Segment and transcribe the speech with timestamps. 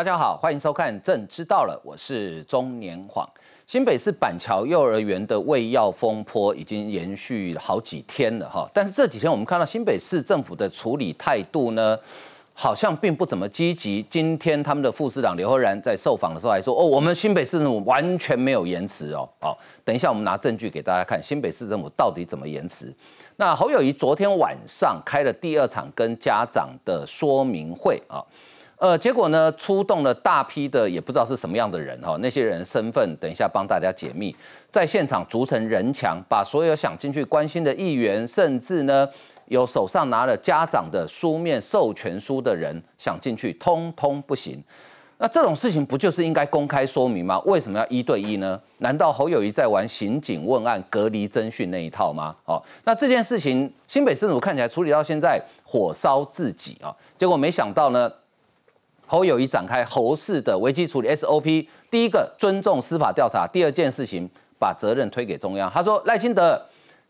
[0.00, 3.28] 大家好，欢迎收看《朕知道了》，我是中年晃。
[3.66, 11.98] 新北市板桥幼儿园的喂药风波已经延续好几天了哈，但是这几天我们看到新北市政府的处理态度呢，
[12.54, 14.02] 好像并不怎么积极。
[14.08, 22.90] 今天他们的副市长刘厚然在受访的时候还说：“哦，我们新北市政府完全没有延迟哦。”好，等一下我们拿证据给大家看，新北市政府到底怎么延迟？
[23.36, 28.24] 那侯友谊昨天晚上开了第二场跟家长的说明会啊。
[28.80, 34.34] 呃，结果呢，出动了大批的也不知道是什么样的人哈，那些人身份等一下帮大家解密，
[34.70, 39.06] 在现场逐成人墙，把所有想进去关心的议员，甚至呢
[39.48, 44.58] 有手上拿了家长的书面授权书的人想进去，通通不行。
[45.18, 47.38] 那这种事情不就是应该公开说明吗？
[47.40, 48.58] 为什么要一对一呢？
[48.78, 52.34] 难道侯友谊在玩刑警问案、隔离侦讯那一套吗？
[52.46, 58.10] 哦，那这件事情新北市政府看起来处理到现在火烧自己啊，结果没想到呢。
[59.10, 65.68] 侯友谊展开侯氏的危机处理 SOP，第一个尊重司法调查，第二件事情把责任推给中央。
[65.68, 66.56] 他说赖清德，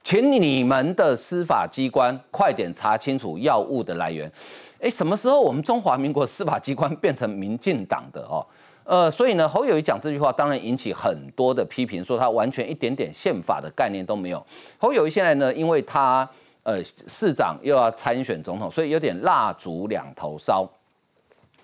[0.02, 4.32] 请你们的司法机关快点查清楚药物的来源。
[4.80, 8.40] 哎，什么时候我们中华民国司法机关变成民进党的哦？
[8.84, 14.42] 呃，所以呢，侯友谊讲这句话，当然引起很多的批评，说他完全一点点宪法的概念都没有。
[14.78, 16.26] 侯友谊现在呢，因为他
[16.62, 20.66] 呃市长又要参选总统，所以有点蜡烛两头烧。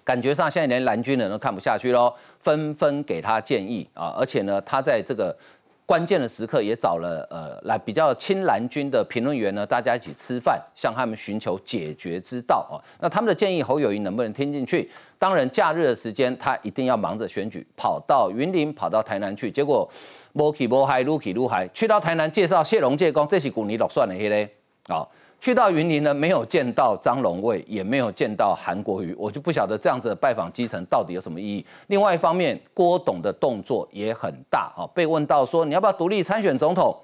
[0.06, 4.14] 感觉上现在连蓝军人都看不下去喽，纷纷给他建议啊！
[4.16, 5.36] 而且呢，他在这个
[5.84, 12.78] 关键的时刻也找了呃来比较亲蓝军的评论员呢，大家一起吃饭，向他们寻求解决之道啊！
[13.00, 14.88] 那他们的建议侯友谊能不能听进去？
[15.18, 19.91] 当然，假日的时间他一定要忙着选举，跑到云林，跑到台南去，结果
[20.32, 24.48] 摸起摸海，撸起撸海，去到台南介绍谢龙介公，这是古尼落算的黑嘞
[24.86, 25.04] 啊！
[25.38, 31.64] 去到云林呢，没有见到张龙卫，也没有见到韩国瑜，我就不晓得这样子的拜访基层到底有什么意义。
[31.86, 36.96] 另外一方面，郭董的动作也很大啊，被问到说你要不要独立参选总统，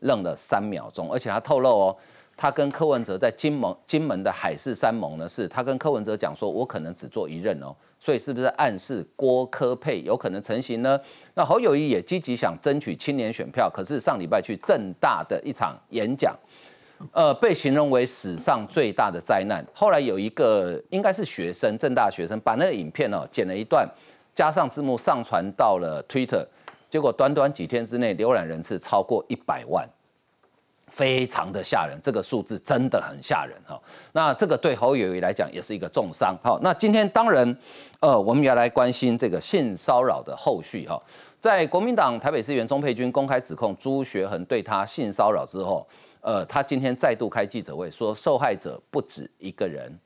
[0.00, 1.96] 愣了三秒钟，而且他透露哦，
[2.36, 11.00] 他跟柯文哲在金门金门的海誓山盟呢，是他跟柯文哲讲说，我可能只做一任哦，所以是不是暗示郭柯配有可能成型呢？
[11.34, 16.36] 那侯友谊也积极想争取青年选票，可是上礼拜去正大的一场演讲。
[17.12, 19.64] 呃，被形容为史上最大的灾难。
[19.74, 23.86] 后来有一个应该是学生，正大学生，把那个影片哦剪了一段，
[24.34, 26.44] 加上字幕上传到了 Twitter，
[26.88, 29.86] 结果短短几天之内浏览人次超过一百万，
[30.88, 32.00] 非常的吓人。
[32.02, 33.78] 这个数字真的很吓人哈。
[34.12, 36.34] 那这个对侯友谊来讲也是一个重伤。
[36.42, 37.56] 好，那今天当然，
[38.00, 40.98] 呃，我们要来关心这个性骚扰的后续哈。
[41.38, 45.86] 在国民党台北市议员钟佩君公开指控朱学恒对他性骚扰之后。
[46.26, 49.96] 呃，他今天再度开记者会，说受害者不止一个人，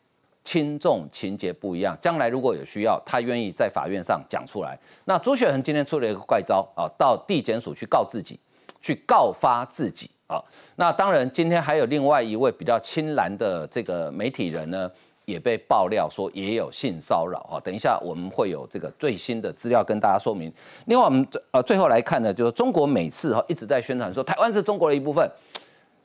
[0.44, 1.96] 轻重情节不一样。
[1.98, 4.78] 将来如果有需要，他愿意在法院上讲出来。
[5.06, 8.38] 那朱雪恒今天出了一个怪招啊，到地检署去告自己，
[8.82, 10.38] 去告发自己啊。
[10.76, 14.90] 那当然，今天还有另外一位比较亲蓝的这个媒体人呢，
[15.24, 17.56] 也被爆料说也有性骚扰啊。
[17.64, 20.52] 等一下我们会有这个最新的资料跟大家说明。
[20.84, 25.26] 另外，我们呃最后来看呢，就是中国每次哈一直在宣传说台湾是中国的一部分。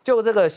[0.06, 0.50] 就这个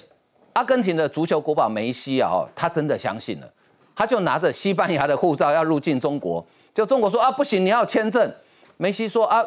[0.52, 3.50] 阿根廷的足球国宝梅西啊，他真的相信了，
[3.96, 8.32] 他就拿着西班牙的护照要入境中国，就中国说啊不行，你要签证。
[8.76, 9.42] 梅西说啊，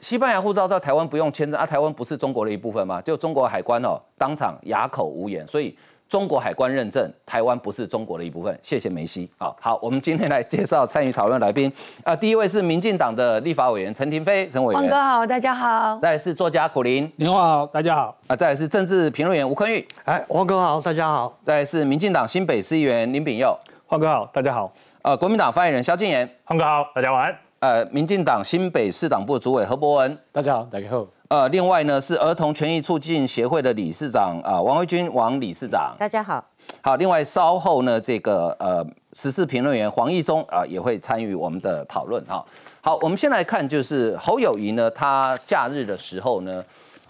[0.00, 3.00] 西班牙护照到台湾不用签证啊，台湾不是中国的一部分吗？
[3.00, 5.74] 就中国海关哦，当场哑口无言，所以。
[6.08, 9.28] 中国海关认证台湾不是中国的一部分，谢谢梅西。
[9.38, 11.70] 好，好，我们今天来介绍参与讨论来宾。
[12.04, 14.80] 啊，第一位是民进党的立法委员陈廷飞，陈委员。
[14.80, 15.98] 王哥好，大家好。
[15.98, 18.16] 再来是作家苦林，你好，大家好。
[18.28, 21.36] 啊，再来是政治评论员吴坤玉，哎，王哥好，大家好。
[21.42, 24.72] 再来是民进党新北市议员林炳佑，黄哥好，大家好。
[25.02, 27.36] 呃，国民党发言人萧敬言，黄哥好，大家晚安。
[27.58, 31.04] 呃，民进党新北市党部主委何伯文，大家好，大家好。
[31.28, 36.44] 呃，另外呢是儿童权益促进协会的理事长啊，王维军王理事长，大家好。
[36.80, 42.44] 好，另外稍后呢，这个呃，时事评论员黄义忠啊也会参与我们的讨论哈。
[42.80, 46.64] 好，我们先来看，就是侯友谊呢，他假日的时候呢，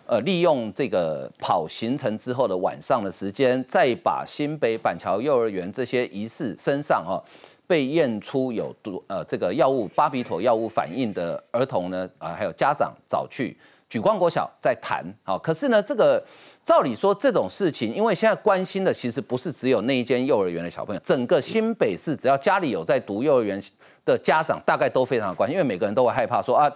[0.06, 7.22] 呃，利用这个跑行程之后的晚上的时间，再把新北板桥幼儿园这些疑似身上哈
[7.66, 13.54] 被验出有毒呃这个药物巴比妥药物反应的儿童呢啊，还有家长找去。
[13.88, 16.22] 举光国小在谈，好，可是呢，这个
[16.64, 23.62] 照理说这种事情，因为现在关心的其实不是只有那一间幼儿园的小朋友，整个新北市只要家里有在读幼儿园
[24.04, 26.68] 的家长，大概都非常的关心，因为每个人都会害怕说啊，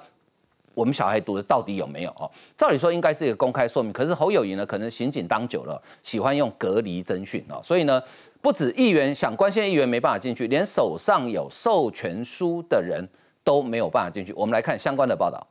[0.73, 2.31] 我们小孩读的到底有没有哦？
[2.57, 8.01] 照理说应该是一个公开说明，可是侯友谊呢，可能刑警当久了，喜欢用隔离侦讯啊，所以呢，
[8.41, 13.05] 不止议员想关心的议员没办法进去，连手上有授权书的人
[13.43, 14.33] 都没有办法进去。
[14.35, 15.45] 我们来看相关的报道。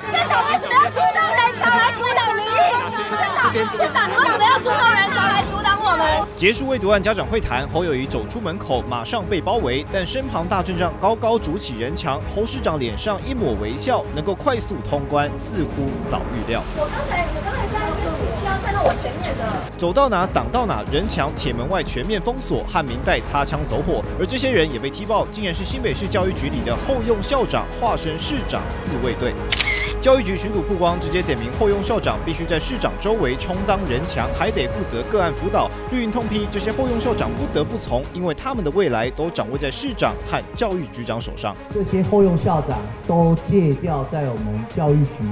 [0.26, 2.48] 长为什么要出动人潮来阻挡民意？
[2.96, 2.96] 市
[3.36, 6.28] 长，市长，你为什么要出动人潮来阻挡我们？
[6.34, 16.62] 结束未读案家长会谈，侯友谊走出门口，马上被包围，但身旁大阵仗高高筑起人墙，侯市长脸上一抹微笑，能够快速通关，似乎早预料。
[16.74, 17.78] 我刚才，我刚才在
[18.72, 19.78] 那边是要站到我前面的。
[19.78, 29.32] 走到哪挡到哪，人墙、铁门外全面封锁，汉民代擦枪走火，而这些人也被踢爆，竟然是新北市教育局里的后用校长化身市长自卫队。
[30.00, 35.70] 教育局群组曝光，直接点名后用校长必须在市长周围充当人墙，还得负责个案辅导。
[35.92, 41.54] 绿营痛批这些后用校长不得不从，因为他们的未来都掌握在市长和教育局长手上。
[41.70, 45.22] 这些后用校长都借调在我们教育局，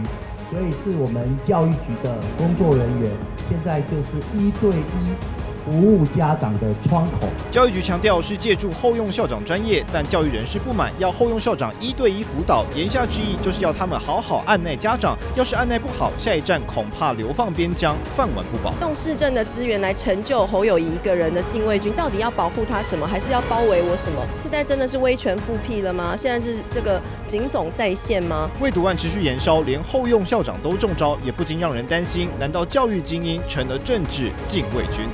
[0.50, 3.12] 所以是我们教育局的工作人员，
[3.48, 5.39] 现在就是一对一。
[5.64, 7.28] 服务家长的窗口。
[7.50, 12.64] 教育局强调是借助后用校长专业，但教育人士不满，要后用校长一对一辅导。
[12.74, 18.74] 言下之意就是要他们好好按耐家长，要是按耐不好，下一站恐怕流放边疆，饭碗不保。
[18.80, 24.20] 用市政的资源来成就侯友谊一个人的禁卫军，到底要保护他什么，还是要包围我什么？
[24.36, 26.14] 现在真的是威权复辟了吗？
[26.16, 28.50] 现在是这个警总在线吗？
[28.60, 35.06] 未读案持续延烧，连后用校长都中招，也不禁让人担心：难道教育精英成了政治禁卫军？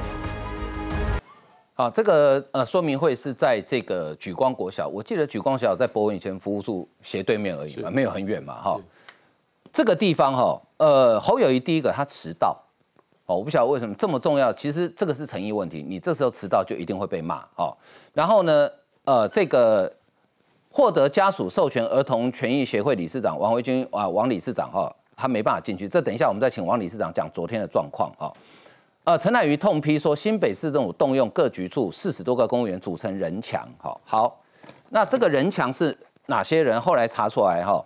[1.77, 8.81] 啊，这个呃说明会是在这个举光国小，我记得举光小在博文以前服务处斜对面而已嘛，没有很远嘛，哈。
[9.71, 12.57] 这个地方哈，呃，侯友谊第一个他迟到，
[13.27, 17.77] 哦，我不晓得为什么这么重要，其实这个是诚意问题，你这时候迟到就一定会被骂，哦。
[18.15, 18.71] 然后呢，
[19.05, 19.93] 呃，这个
[20.71, 28.33] 获得家属授权儿童权益协会理事长王维军啊，王理事长哈，他没办法进去，这等一下我们再请王理事长讲昨天的状况哈。
[29.07, 34.43] 呃，陈乃瑜痛批说，新北市政府动用各局处四十多个公务员组成人墙，哈好，
[34.89, 36.81] 那这个人墙是哪些人？
[36.81, 37.81] 后来查出来哈，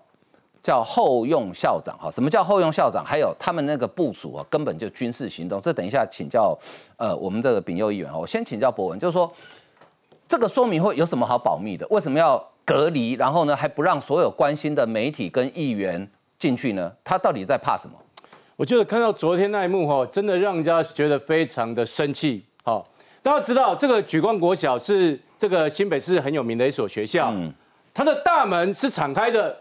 [0.63, 3.05] 叫后用校长，哈，什么叫后用校长？
[3.05, 5.61] 还有他们那个部署啊，根本就军事行动。
[5.61, 6.59] 这等一下请教
[6.97, 9.31] 呃我们这个丙佑议员，我先请教博文，就是说
[10.27, 11.87] 这个说明会有什么好保密的？
[11.91, 13.13] 为什么要隔离？
[13.13, 16.91] 然后呢，还不让所有关心的媒体跟议员进去呢？
[17.05, 17.95] 他到底在怕什么？
[18.61, 22.45] 我觉得看到昨天那一幕哈，真的让人家觉得非常的生气。
[22.63, 22.87] 好，
[23.23, 27.35] 大家知道这个举光国小是这个新北市很有名的一所学校，
[27.95, 29.57] 它的大门是敞开的。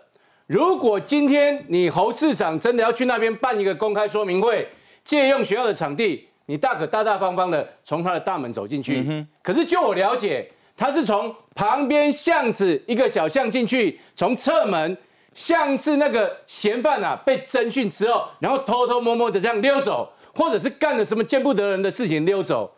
[0.47, 4.67] 如果今天你侯市长真的要去那边办一个公开说明会，
[5.05, 9.25] 借用学校的场地，你大可大大方方的从他的大门走进去。
[9.41, 14.97] 可是就我了解，他是从旁边巷子一个小巷进去，从侧门。
[15.39, 22.69] 像是那个嫌犯啊，被侦讯之后，然后偷偷摸摸的这样溜走，或者是干了什么见不得人的事情溜走。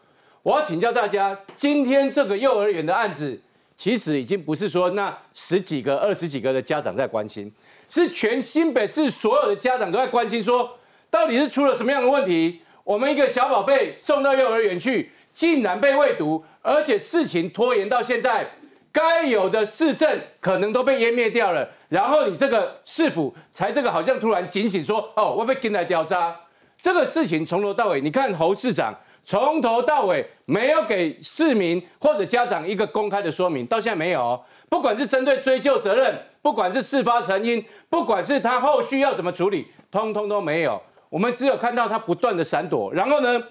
[0.44, 3.42] 我要请教大家，今天这个幼儿园的案子，
[3.76, 7.52] 其实已经不是说那十几个、二十几个的家长在关心，
[7.90, 10.78] 是全新北市所有的家长都在关心，说
[11.10, 12.62] 到底是出了什么样的问题？
[12.84, 18.52] 我们一个小宝贝送到幼儿园去，竟然被喂毒，而且事情拖延到现在。
[18.92, 26.36] 该有的市政可能都被湮灭掉了，然后你这个市府才这个好像突然警醒说，哦，我被跟来调查
[26.82, 28.94] 这个事情从头到尾，你看侯市长
[29.24, 34.42] 从头到尾没有给市民或者家长一个公开的说明，到现在没有。
[34.68, 40.82] 不管是针对追究责任，不管是事发成因，不管是他后续要怎么处理，通通都没有。
[41.10, 43.42] 我们只有看到他不断的闪躲，然后呢，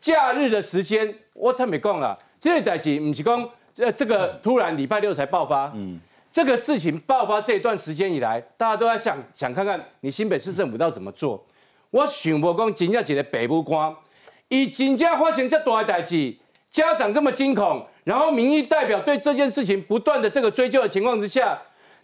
[0.00, 3.48] 假日的时间我太没讲了，这个代志不是讲。
[3.78, 6.00] 这这个突然礼拜六才爆发，嗯，
[6.32, 11.46] 这个事情爆发这一段时间以来，大家都在想想看看你新北市政府要怎么做。
[11.90, 13.94] 我想不讲真正一个北部官，
[14.48, 16.36] 以真正发生这大的代志，
[16.68, 21.56] 家长这么惊恐，然后民意代表对这件事情不断的这个追究的情况之下，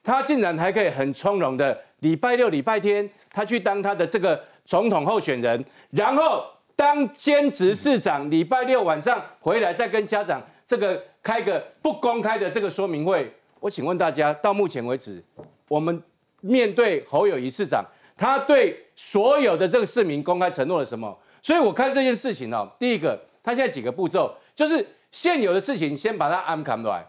[0.04, 10.40] 他竟然还可以很从容的礼拜六、礼拜天，他去当他的这个总统候选人，然后当兼职市长，礼拜六晚上回来再跟家长。
[10.66, 15.24] 这个开个不公开的这个说明会，我请问大家，到目前为止，
[15.68, 16.02] 我们
[16.42, 17.82] 面对侯友谊市长，
[18.14, 21.18] 他对所有的这个市民公开承诺了什么？
[21.42, 27.06] 所以我看这件事情哦，第一个，他现在几个步骤，就是现有的事情先把它安排来，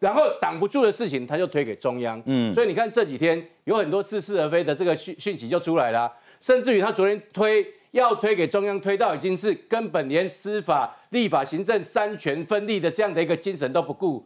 [0.00, 2.22] 然后挡不住的事情他就推给中央。
[2.26, 7.66] 嗯，所以你看这几天有很多似是而非的这个讯讯息就出来了，甚至于他昨天推。
[7.92, 14.22] 要推给中央，推到已经是根本连司法、立法、行政三权分立的这样的一个精神都不顾，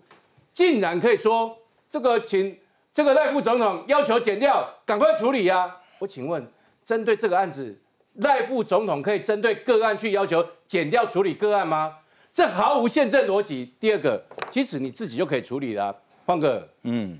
[0.52, 1.56] 竟然可以说
[1.88, 2.59] 这个请
[2.92, 5.76] 这个赖副总统要求减掉，赶快处理呀！
[6.00, 6.44] 我请问，
[6.85, 7.78] 针对这个案子，
[8.14, 11.99] 赖副总统可以针对个案去要求减掉处理个案吗？
[12.32, 13.73] 这毫无宪政逻辑。
[13.78, 15.97] 第二个，其实你自己就可以处理了。
[16.26, 17.18] 方哥，嗯，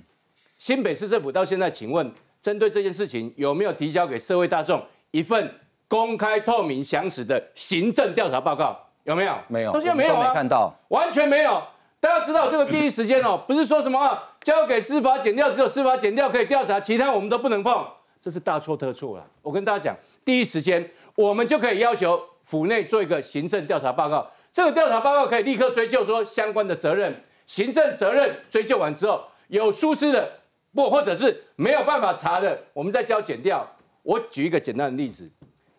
[0.59, 2.13] 新北市政府到现在，请问
[2.43, 5.55] 针对这件事情有没有提交给社会大众一份
[5.87, 8.90] 公开、透明、详实的行政调查报告？
[9.11, 9.35] 有没有？
[9.49, 11.63] 没有，到现在没有啊，没看到，完全没有。
[11.99, 17.87] 大家知道这个第一时间哦，不是说什么交给司法检调，只有司法检调可以调查，其他我们都不能碰，
[18.23, 19.27] 这是大错特错了。
[19.43, 30.41] 我跟大家讲，第一时间我们就可以要求府内做一个行政调查报告，这个调查报告可以立刻追究说相关的责任，行政责任追究完之后，有疏失的
[30.75, 33.69] 不或者是没有办法查的，我们再交检调。
[34.03, 35.31] 我举一个简单的例子，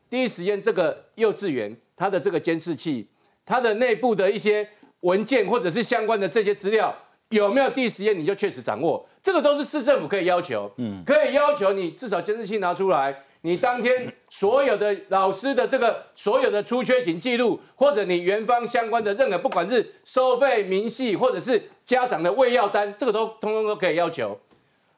[0.08, 3.10] 第一时间这个幼稚园它的这个监视器，
[3.46, 4.68] 它的内部的一些。
[5.02, 6.96] 文件或者是相关的这些资料
[7.30, 9.04] 有没有第一时间你就确实掌握？
[9.20, 24.40] 这个都是市政府可以要求，嗯，可以要求你至少监视器拿出来，你当天所有的老师的这个所有的出缺勤记录，或者你园方相关的任何不管是收费明细或者是家长的喂药单，这个都通通都可以要求。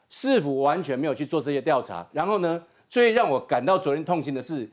[0.09, 4.69] 市府完全没有去做这些调查，然后呢，最让我感到昨天痛心的是，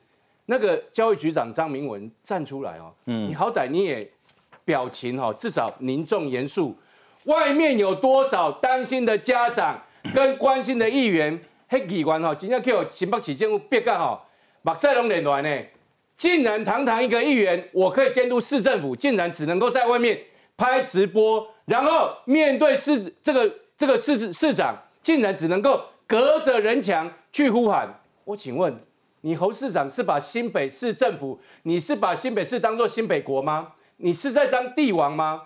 [0.50, 4.11] 那个教育局长张明文站出来哦，嗯，你好歹你也。
[4.62, 6.76] 表情哈，至少凝重严肃。
[7.25, 9.83] 外面有多少担心的家长
[10.14, 11.40] 跟关心的议员？
[11.66, 14.23] 黑议员哈，今天叫新北市政府别干哈，
[14.62, 15.62] 马赛龙连团呢，
[16.14, 20.21] 竟然堂堂一个议员，我可以监督市政府，竟然只能够在外面
[20.57, 27.92] 拍直播，然后面对市这个这个市市长，竟然只能够隔着人墙去呼喊。
[28.25, 28.73] 我请问
[29.23, 33.73] 你侯市长是把新北市政府，你是把新北市当做新北国吗？
[33.99, 35.43] 你是在当帝王吗？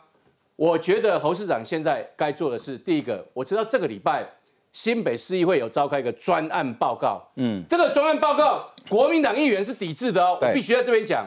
[0.57, 4.25] 我觉得侯市长现在该做的是，第一个，我知道这个礼拜
[4.73, 11.27] 新北市议会有召开一个专案报告，嗯，这个专案报告国民党议员是抵制的哦，我必须在这边讲。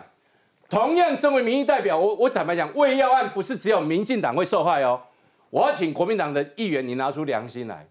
[0.70, 5.02] 同样，身为民意代表，我我坦白讲，喂药案不是只有民进党会受害哦，
[5.50, 7.86] 我要请国民党的议员，你拿出良心来，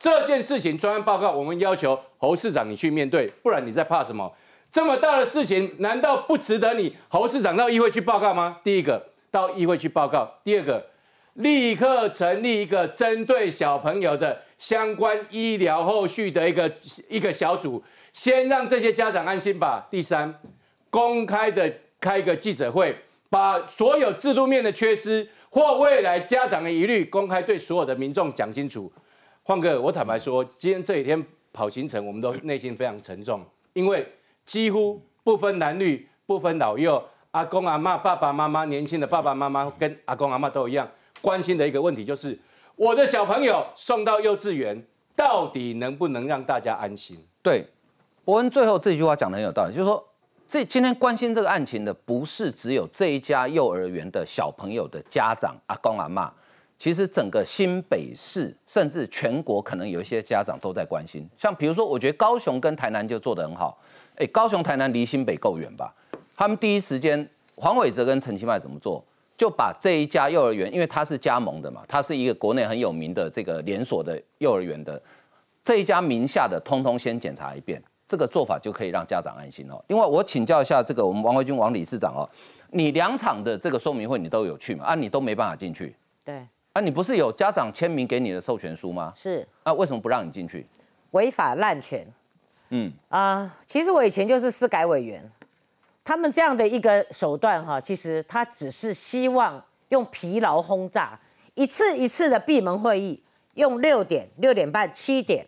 [0.00, 4.32] 这件事情专案报告，我们要求侯市长你去面对，不然你在怕什么？
[4.72, 8.60] 这么大的事情，难道不值得你侯市长到议会去报告吗？
[8.64, 10.86] 第一个到议会去报告，第二个
[11.34, 16.72] 立刻成立一个针对小朋友的相关医疗后续的一个
[17.10, 19.86] 一个小组，先让这些家长安心吧。
[19.90, 20.34] 第三，
[20.88, 22.96] 公开的开一个记者会，
[23.28, 28.90] 把所有制度面的缺失或未来家长的疑虑公开对所有的民众讲清楚。
[29.50, 34.06] 换哥，我坦白说，今天这几天跑行程，我们都内心非常沉重，因为。
[34.44, 37.02] 几乎不分男女，不分老幼，
[37.32, 40.88] 阿公阿妈、爸爸妈妈、年轻的爸爸妈妈跟阿公阿妈都一样
[41.20, 42.36] 关心的一个问题，就是
[42.74, 44.80] 我的小朋友送到幼稚园，
[45.14, 47.16] 到底能不能让大家安心？
[47.42, 47.64] 对，
[48.24, 50.04] 伯恩最后这句话讲的很有道理，就是说，
[50.48, 56.32] 这今天关心这个案情的，不是只有这一家幼儿园的小朋友的家长阿公阿妈，
[56.80, 61.28] 其实整个新北市，甚至全国，可能有一些家长都在关心。
[61.36, 63.78] 像比如说，我觉得高雄跟台南就做得很好。
[64.16, 65.94] 哎，高雄、台南离新北够远吧？
[66.34, 69.04] 他们第一时间，黄伟哲跟陈其迈怎么做？
[69.36, 74.98] 就把这一家幼儿园，因为它是加盟的嘛，它是一个国内很有名的这个连锁的幼儿园的，
[75.62, 79.78] 这一家名下的，通通先检查一遍，这个做法就可以让家长安心哦。
[79.88, 82.24] 另外，我请教一下这个我们王维军王理事长哦，
[82.70, 84.86] 你两场的这个说明会你都有去吗？
[84.86, 85.94] 啊，你都没办法进去。
[86.24, 86.42] 对。
[86.72, 89.12] 啊，你不是有家长签名给你的授权书吗？
[89.14, 89.46] 是。
[89.62, 90.66] 啊，为什么不让你进去？
[91.10, 92.06] 违法滥权。
[92.68, 95.28] 嗯啊，其实我以前就是司改委员，
[96.04, 101.18] 他们这样的一个手段哈，其实他只是希望用疲劳轰炸，
[101.54, 103.20] 一次一次的闭门会议，
[103.54, 105.44] 用六点、六点半、七点，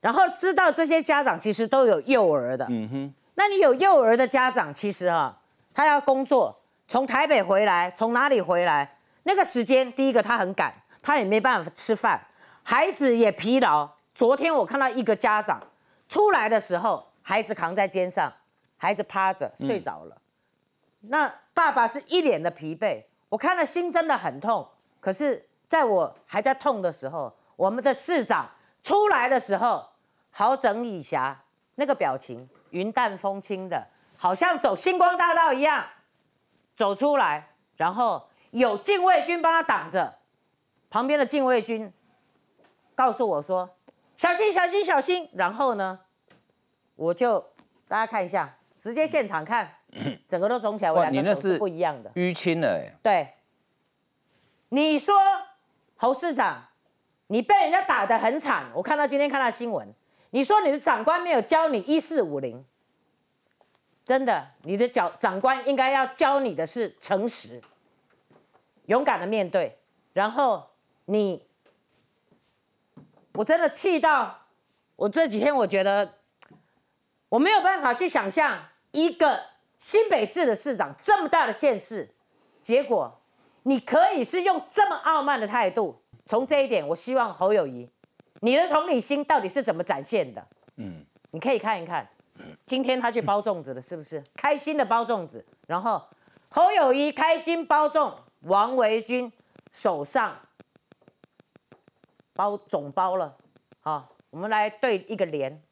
[0.00, 5.40] 然后知道这些家长其实都有幼儿的，嗯哼，那你有幼儿的家长，其实哈，
[5.72, 12.26] 他要工作，从台北回来，从哪里回来，那个时间，第一个他很赶，他也没办法吃饭，
[12.62, 13.90] 孩子也疲劳。
[14.14, 15.60] 昨天我看到一个家长。
[16.06, 18.32] 出来的时候，孩子扛在肩上，
[18.76, 20.16] 孩子趴着睡着了。
[21.00, 24.68] 那爸爸是一脸的疲惫，我看了心真的很痛。
[25.00, 28.48] 可是在我还在痛的时候，我们的市长
[28.82, 29.88] 出来的时候，
[30.30, 31.34] 好整以暇，
[31.76, 33.84] 那个表情云淡风轻的，
[34.16, 35.84] 好像走星光大道一样
[36.76, 40.16] 走出来，然后有禁卫军帮他挡着，
[40.88, 41.92] 旁边的禁卫军
[42.94, 43.68] 告诉我说。
[44.16, 45.28] 小心，小心，小心！
[45.32, 45.98] 然后呢，
[46.94, 47.44] 我就
[47.88, 49.68] 大家看一下，直接现场看，
[50.28, 50.92] 整个都肿起来。
[50.92, 52.94] 我两个手是不一样的，淤青了哎。
[53.02, 53.34] 对，
[54.68, 55.12] 你说
[55.96, 56.62] 侯市长，
[57.26, 59.92] 你被人家打得很惨，我看到今天看到新闻，
[60.30, 62.64] 你说你的长官没有教你一四五零，
[64.04, 67.60] 真的，你的长长官应该要教你的是诚实。
[68.86, 69.78] 勇敢的面对，
[70.12, 70.70] 然后
[71.06, 71.46] 你，
[73.34, 74.46] 我真的气到，
[74.96, 76.14] 我这几天我觉得
[77.28, 79.42] 我没有办法去想象一个
[79.76, 82.14] 新北市的市长这么大的县市，
[82.62, 83.20] 结果
[83.64, 86.00] 你可以是用这么傲慢的态度。
[86.26, 87.86] 从这一点，我希望侯友谊，
[88.40, 90.46] 你的同理心到底是怎么展现的？
[90.76, 92.08] 嗯，你可以看一看，
[92.64, 95.44] 今天他去包粽子了，是不是开心的包粽子？
[95.66, 96.02] 然后
[96.48, 99.30] 侯友谊开心包粽，王维军
[99.72, 100.36] 手上
[102.34, 103.34] 包总包了。
[103.80, 105.62] 好，我们来对一个联，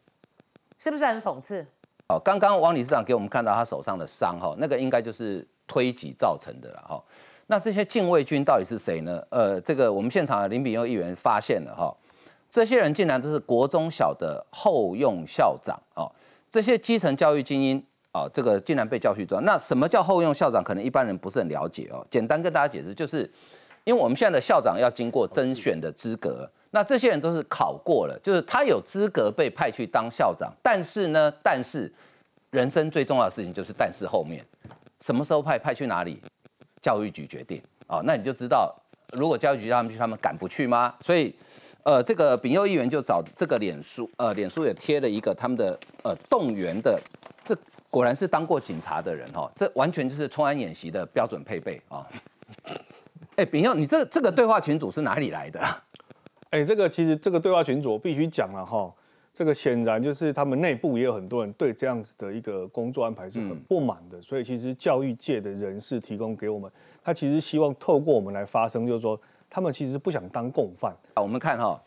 [0.77, 1.67] 是不是很讽刺？
[2.09, 7.03] 好，刚刚王理事长给我们看到他手上的伤，哈，那个应该就是推挤造成的了，哈。
[7.47, 9.23] 那这些禁卫军到底是谁呢？
[9.31, 11.95] 呃，这个我们现场的林炳佑议员发现了哈，
[12.49, 16.11] 这些人竟然都是国中小的后用校长哦，
[16.51, 19.43] 这些基层教育精英啊，这个竟然被教训中。
[19.45, 20.63] 那什么叫后用校长？
[20.63, 22.07] 可能一般人不是很了解哦。
[22.09, 23.29] 简单跟大家解释，就是
[23.85, 30.53] 因为我们现在的校长要经过甄选的资格，那这些人都是考过了，就是他有资格被派去当校长。
[30.63, 31.93] 但是呢，但是
[32.51, 34.45] 人生最重要的事情就是但是后面
[35.01, 36.21] 什么时候派派去哪里？
[36.83, 38.75] 教育局决定哦，那你就知道，
[39.13, 40.93] 如果教育局让他们去，他们敢不去吗？
[41.01, 41.33] 所以，
[41.85, 47.01] 呃，这个丙佑议员就找这个脸书，呃，脸书也贴了一个他们的呃动员的，
[47.45, 47.57] 这
[47.93, 52.07] 果然是当过警察的人哦，这完全就是冲安演习的标准配备啊。
[53.37, 55.61] 哎，丙佑，你这这个对话群组是哪里来的？
[56.49, 58.91] 哎，这个其实这个对话群组我必须讲了哈。
[59.35, 66.71] 这个显然就是他们内部也有很多人对这样子的一个工作安排是很不满的，所以其实教育界的人士提供给我们，
[67.03, 69.19] 他其实希望透过我们来发声，就是说
[69.49, 71.23] 他们其实不想当共犯啊。
[71.23, 71.83] 我们看哈，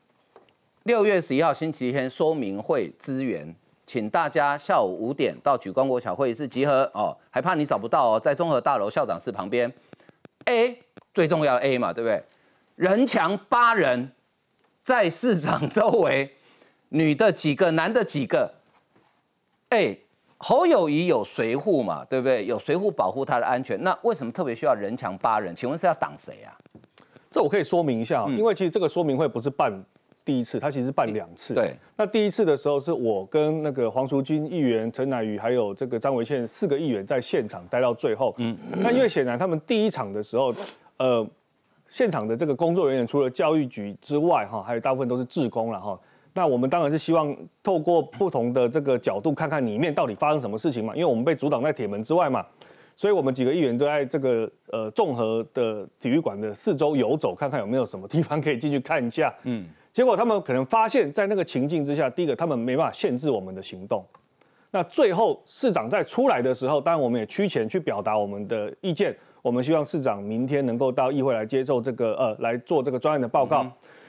[0.83, 9.71] 六月十一号星期天说明会资源，请大家下午五点到举光国小会议室集合哦，还怕你找不到哦，在综合大楼校长室旁边。
[10.45, 10.77] A
[11.13, 12.23] 最重要 A 嘛，对不对？
[12.75, 14.11] 人墙八人，
[14.81, 16.35] 在市长周围。
[16.89, 18.53] 女的几个，男的几个？
[19.69, 19.97] 哎，
[20.37, 22.45] 侯友谊有随护嘛，对不对？
[22.45, 25.55] 有随护保护他的安全，那为什么特别需要人墙八人？
[25.55, 26.55] 请问是要挡谁啊？
[27.29, 29.73] 这我可以说明一下，因为其实这个说明会不是办
[30.25, 31.53] 第一次，他其实办两次。
[31.53, 38.33] 对，那第一次的时候是我跟那个黄淑君议员、陈乃宇还有这个张维宪四个议员在现场待到最后。
[38.39, 40.53] 嗯，那因为显然他们第一场的时候，
[40.97, 41.25] 呃，
[41.87, 45.97] 现场的这个工作人员除了教育局之外，哈，还有大部分都是志工了，哈。
[46.33, 47.33] 那我们当然是希望
[47.63, 50.93] 透过不同的这个角度，看看里面到底发生什么事情嘛。
[50.93, 52.45] 因为我们被阻挡在铁门之外嘛，
[52.93, 59.33] 所以我们几个议员都在这个呃综合的体育馆的四周游走，看看有没有什么地方可以进去看一下。
[59.43, 64.05] 嗯，结果他们可能发现，在那个情境之下，第一个他们没办法限制我们的行动。
[64.71, 69.15] 那最后市长在出来的时候，当然我们也趋前去表达我们的意见。
[69.41, 73.65] 我们希望市长明天能够到议会来接受这个呃来做这个专案的报告。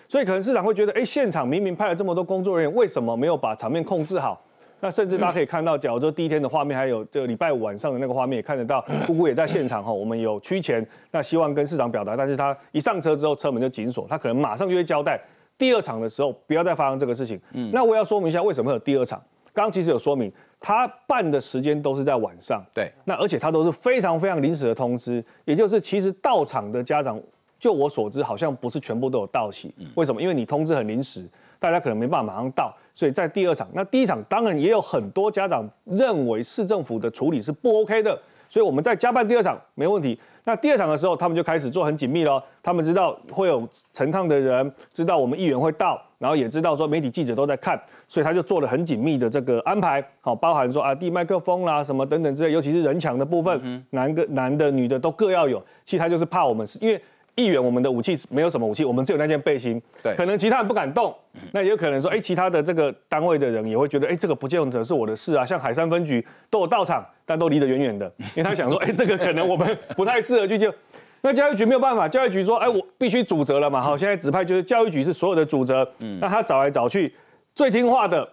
[0.08, 4.42] 所以可能市长会觉得，哎，现场明明派了这么多工作人员，为什么没有把场面控制好？
[4.80, 9.92] 那甚至大家可以看到，假如说第一天的画面，还有这个礼拜五晚上的那个画面，也看得到，姑姑也在现场哈。
[9.92, 15.20] 我们有趋前，那希望跟市长表达，但是他一上车之后，车门就紧锁，他可能马上就会交代，
[15.58, 17.40] 第二场的时候不要再发生这个事情。
[17.52, 19.22] 嗯，那我要说明一下，为什么会有第二场？
[19.52, 22.62] 刚刚其实有说明，他办的时间都是在晚上。
[22.74, 27.20] 对，那而且他都是非常非常临时的通知，也就是其实到场的家长。
[27.58, 29.74] 就我所知，好像不是全部都有到齐。
[29.94, 30.20] 为什么？
[30.20, 31.26] 因为你通知很临时，
[31.58, 33.66] 大家可能没办法马上到，所以在第二场。
[33.72, 38.16] 那第一场当然也有很多家长认为市政府的处理是不 OK 的，
[38.46, 40.20] 所以我们在加办第二场没问题。
[40.46, 42.40] 那第二场的时候，他们就开始做很紧密了。
[42.62, 50.00] 他们知道会有陈抗的人，知道我们议员会到，然后也知道说媒体记者都在看，所以他就做了很紧密的这个安排。
[50.20, 55.60] 好，包含说啊递麦克风啦什么等等之类，尤其是人墙的部分，男的、男的、女的都各要有。
[55.84, 57.02] 其实他就是怕我们是因为。
[57.36, 59.80] 议员，我们的武器没有什么武器，我们只有那件背心。
[60.02, 61.14] 对，可能其他人不敢动，
[61.52, 65.44] 那也有可能说，哎，其他的这个单位的人也会觉得，哎，这个不见得是我的事啊。
[65.44, 70.72] 像海山分局都有到场，但都离得远远的，因为他想说， 哎，这个可能我们不太适合去救。
[71.20, 73.82] 那教育局没有办法，教育局说，哎，我必须主责了嘛。
[73.82, 75.86] 好，现在指派就是教育局是所有的主责。
[75.98, 77.14] 嗯，那他找来找去，
[77.54, 78.26] 最听话的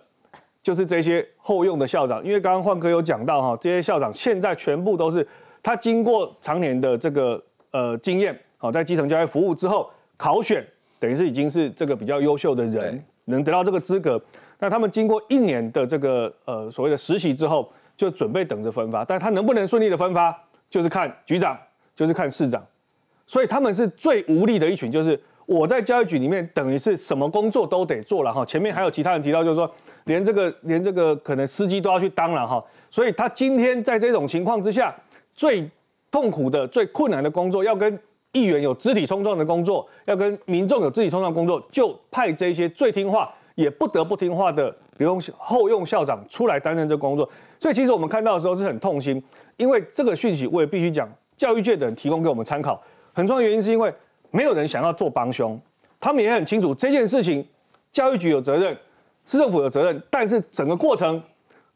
[0.61, 5.27] 就是这些后用的校长，因为刚刚焕哥有讲到哈，这些校长现在全部都是
[5.61, 8.39] 他经过常年的这个呃经验。
[8.63, 10.65] 好，在基层教育服务之后考选，
[10.97, 14.17] 等于是已经是这个比较优秀的人，能得到这个资格。
[14.59, 19.03] 那他们经过一年的这个呃所谓的实习之后，就准备等着分发。
[19.03, 20.33] 但他能不能顺利的分发，
[20.69, 21.59] 就是看局长，
[21.93, 22.65] 就是看市长。
[23.27, 24.89] 所以他们是最无力的一群。
[24.89, 28.45] 就是我在教育局里面，等于是什么工作都得做了哈。
[28.45, 29.69] 前面还有其他人提到，就是说
[30.05, 32.63] 连这个连这个可能司机都要去当了哈。
[32.89, 34.95] 所以他今天在这种情况之下，
[35.35, 35.69] 最
[36.09, 37.99] 痛苦的、最困难的工作要跟
[38.33, 47.27] 议员有肢体冲撞的工作，要跟民众有肢体冲撞工作，就派这些最听话也不得不听话的，比如后用校长出来担任这工作。
[47.57, 49.23] 所以其实我们看到的时候是很痛心，
[49.55, 52.81] 因为这个讯息我也必须讲，教育界的人提供给我们参考，
[53.13, 53.93] 很重要的原因是因为
[54.31, 55.59] 没有人想要做帮凶，
[55.99, 57.47] 他们也很清楚这件事情，
[57.91, 58.75] 教育局有责任，
[59.25, 61.21] 市政府有责任，但是整个过程。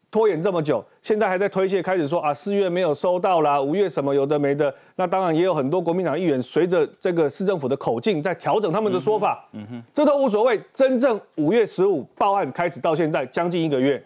[0.10, 4.74] 拖延这么久，现在还在推卸，开始说啊，四月没有收到啦，五月什么有的没的。
[4.96, 10.62] 那当然也有很多国民党议员随着这个市政府的口径在调整他们的说法，嗯哼，这都无所谓。
[10.74, 14.02] 真正五月十五报案开始到现在将近一个月，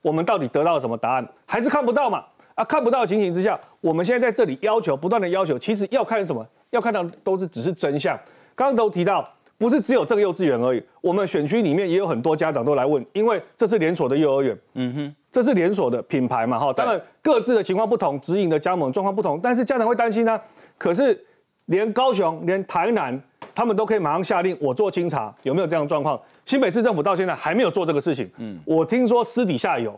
[0.00, 1.28] 我们到底得到了什么答案？
[1.46, 2.24] 还是看不到嘛？
[2.54, 6.46] 啊，看不到的情形之下，我们现在在这里要求，不断的要求，其实要看什么？
[6.70, 8.18] 要看到都是只是真相。
[8.54, 9.26] 刚刚都提到，
[9.62, 15.14] 不是只有这个幼稚园而已，我们选区里面也有很多家长都来问，因为这是连锁的幼儿园，嗯哼。
[15.30, 20.38] 这是连锁的品牌嘛，哈，当然各自的情况不同，直营的加盟状况不同，但是家长会担心呢。
[20.76, 21.18] 可是
[21.66, 23.18] 连高雄、连台南，
[23.54, 26.20] 他们都可以马上下令我做清查，有没有这样的状况？
[26.44, 28.28] 新北市政府到现在还没有做这个事情。
[28.38, 29.96] 嗯，我听说私底下有，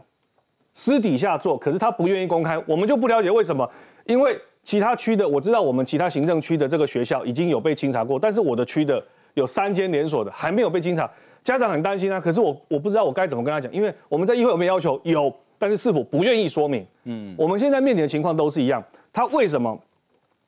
[0.74, 3.68] 私底下做，可是他不愿意公开，我们就不了解为什么。
[4.04, 9.02] 因为其他区的我知道，我们其他行政区的这个学校已经有被清查过，但是我的区的
[9.34, 11.08] 有三间连锁的还没有被清查。
[11.42, 16.86] 家长很担心啊，可是我我不知道我该怎么跟他讲，因为我们在议会有没有要求有，但是是否不愿意说明？
[17.04, 19.78] 嗯，我们现在面临的情况都是一样，他为什么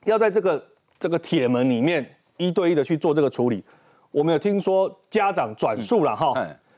[0.05, 0.65] 要在这个
[0.97, 2.03] 这个铁门里面
[2.37, 3.63] 一对一的去做这个处理？
[4.09, 6.33] 我们有听说家长转述了哈，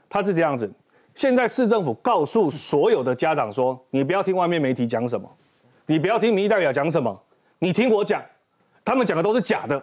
[0.09, 0.69] 他是这样子，
[1.15, 5.29] 现在市政府告诉所有的家长说，你不要听外面媒体讲什么，
[5.85, 7.17] 你不要听民意代表讲什么，
[7.59, 8.21] 你听我讲，
[8.83, 9.81] 他们讲的都是假的。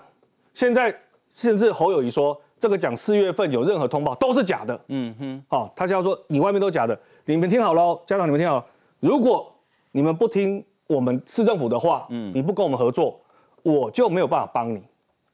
[0.53, 0.95] 现在
[1.29, 2.41] 甚至侯友谊说。
[2.59, 8.67] 这个讲四月份有任何通报都是假的，嗯哼，好，他就要说你外面都假的，你们听好喽，家长你们听好，
[8.99, 9.53] 如果
[9.93, 13.21] 你们不听我们市政府的话，嗯，你不跟我们合作，
[13.63, 14.83] 我就没有办法帮你，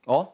[0.07, 0.27] 哦，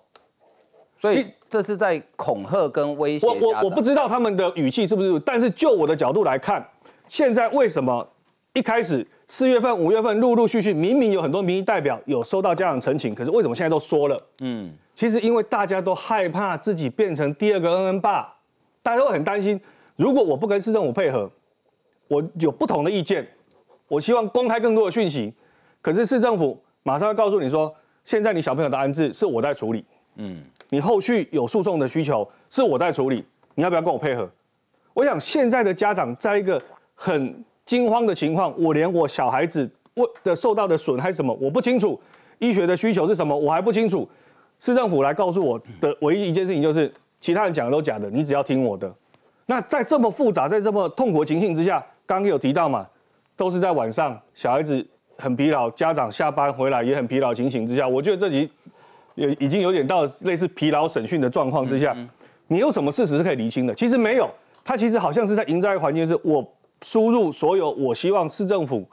[0.98, 3.26] 所以这是在恐吓跟威胁。
[3.26, 6.66] 我我我不知道他们的语气是不是，但是就我的角度来看，
[7.06, 8.08] 现在为什么
[8.58, 14.20] 一开始四月份、五月份陆陆续续明明有很多民意代表有收到家长陈情，可是为什么现在都说了？
[14.40, 14.72] 嗯。
[14.96, 18.34] 其实，因为大家都害怕自己变成第二个恩恩爸，
[18.82, 19.60] 大家都很担心。
[19.94, 21.30] 如果我不跟市政府配合，
[22.08, 23.24] 我有不同的意见，
[23.86, 25.32] 我希望公开更多的讯息。
[25.80, 29.84] 可是市政府马上要告诉你说，现在你小朋友的安置是我在处理，
[30.16, 34.28] 嗯，你后续有诉讼的需求是我在处理，你要不要跟我配合？
[34.94, 36.60] 我想现在的家长在一个
[36.96, 42.00] 很惊慌的情况，我连我小孩子我的受到的损害什么我不清楚，
[42.38, 44.08] 医学的需求是什么我还不清楚。
[44.58, 48.90] 市政府来告诉我的唯一一件事情就是，其他人讲的都假的，你只要听我的。
[49.44, 52.86] 那在这么复杂、在这么痛苦的情形之下，刚刚有提到嘛，
[53.36, 54.84] 都是在晚上，小孩子
[55.18, 58.50] 很疲劳，家长下班回来也很疲劳情形之下，我觉得这集
[59.14, 61.94] 也已经有点到类似疲劳审讯的状况之下，
[62.46, 63.74] 你有什么事实是可以厘清的？
[63.74, 64.30] 其实没有，
[64.64, 66.42] 他其实好像是在营造一个环境，是我
[66.82, 68.88] 输入所有我希望市政府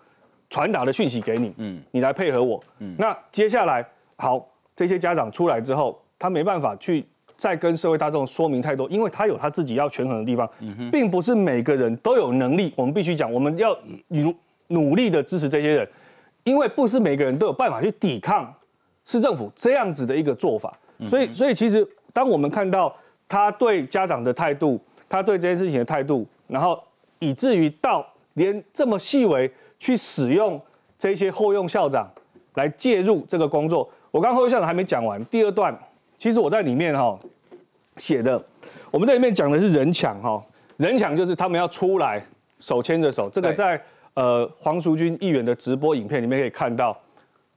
[0.50, 3.86] 传达的讯息给你，嗯，你来配合我，嗯，那接下来
[4.18, 4.46] 好。
[4.78, 10.46] 这些家长出来之后，他没办法去再跟社会大众说明太多，因为他有他自己要权衡的地方，
[10.92, 12.74] 并不是每个人都有能力。
[12.76, 13.74] 我们必须讲，我们要
[14.10, 14.36] 努
[14.68, 15.90] 努力的支持这些人，
[16.44, 18.54] 因为不是每个人都有办法去抵抗
[19.06, 20.78] 市政府这样子的一个做法。
[21.08, 22.94] 所以，所以其实当我们看到
[23.30, 26.78] 他对家长的态度，他对这件事情的态度，然后
[27.20, 30.60] 以至于到连这么细微去使用
[30.98, 32.10] 这些后用校长
[32.56, 33.90] 来介入这个工作。
[34.12, 35.78] 我刚后校长还没讲完，第二段
[36.18, 37.20] 其实我在里面哈
[37.98, 38.42] 写的，
[38.92, 40.44] 我们在里面讲的是人抢哈，
[40.78, 42.26] 人抢就是他们要出来
[42.60, 43.82] 手牵着手，这个在
[44.14, 46.98] 呃黄淑君议员的直播影片里面可以看到，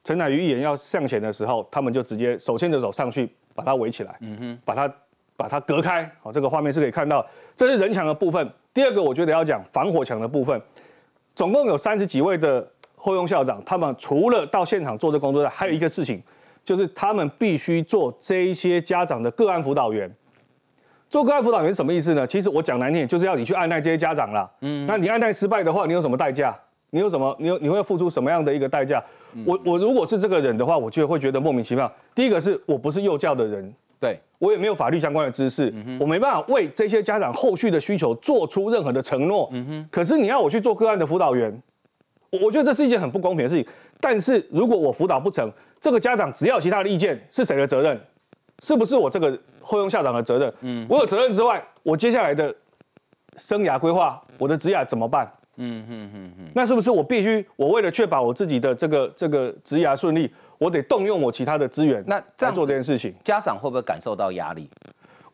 [0.03, 4.92] 陈乃瑜议员要向前的时候，他们就直接手牵着手上去把他围起来，嗯哼，把他
[5.37, 8.49] 把它隔开，好，这个画面是可以看到，这是人墙的部分。
[8.79, 10.62] 第二个我觉得要讲防火墙的部分，
[11.35, 12.64] 总共有三十几位的
[12.95, 16.23] 后用校长，他们除了到现场做这工作外，还有一个事情。
[16.62, 20.09] 就是他们必须做这一些家长的个案辅导员。
[21.11, 22.25] 做个案辅导员什么意思呢？
[22.25, 24.49] 其实我讲难听点，就是要你去按耐这些家长啦。
[24.61, 26.57] 嗯，那你按耐失败的话，你有什么代价？
[26.91, 27.35] 你有什么？
[27.41, 29.03] 你有你会付出什么样的一个代价？
[29.45, 31.93] 我我如果是这个人的话，我就会觉得莫名其妙。
[32.14, 39.49] 第一个是我不是幼教的人，对我也没有法律相关的知识，我没办法为这些家长后续的需求做出任何的承诺。
[39.53, 39.89] 嗯哼。
[39.91, 41.63] 可是你要我去做个案的辅导员，
[42.31, 43.67] 我我觉得这是一件很不公平的事情。
[44.01, 48.01] 但是如果我辅导不成，这个家长只要其他的意见是谁的责任？
[48.63, 50.53] 是不是我这个后用校长的责任？
[50.63, 52.55] 嗯，我有责任之外，我接下来的
[53.37, 55.29] 生涯规划，我的职业怎么办？
[55.59, 64.68] 嗯嗯嗯嗯，那是不是我必须我为了确保我自己的这个这个职涯顺利，我得动用我其他的资源，那这样做这件事情，家长会不会感受到压力？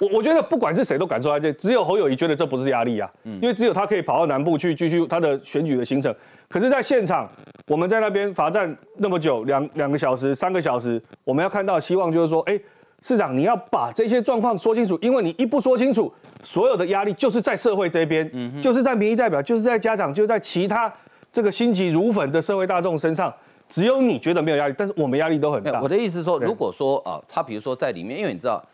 [0.00, 6.12] 我我觉得不管是谁都感受到这，只有侯友谊觉得这不是压力啊，因为只有他可以跑到南部去继续他的选举的行程。
[6.48, 7.30] 可是，在现场，
[7.68, 12.58] 我们在那边罚站那么久，两两个小时、三个小时，我们要看到希望就是说，哎，
[13.04, 16.10] 市长你要把这些状况说清楚，因为你一不说清楚，
[16.42, 20.90] 所有的压力就是在社会这边，嗯就是在民意代表，就是在家长，就在其他
[21.30, 23.30] 这个心急如焚的社会大众身上，
[23.68, 25.82] 只有你觉得没有压力，但是我们压力都很大。
[25.82, 28.64] 我的意思是说，如果说啊，他比如说在里面，因为你知道。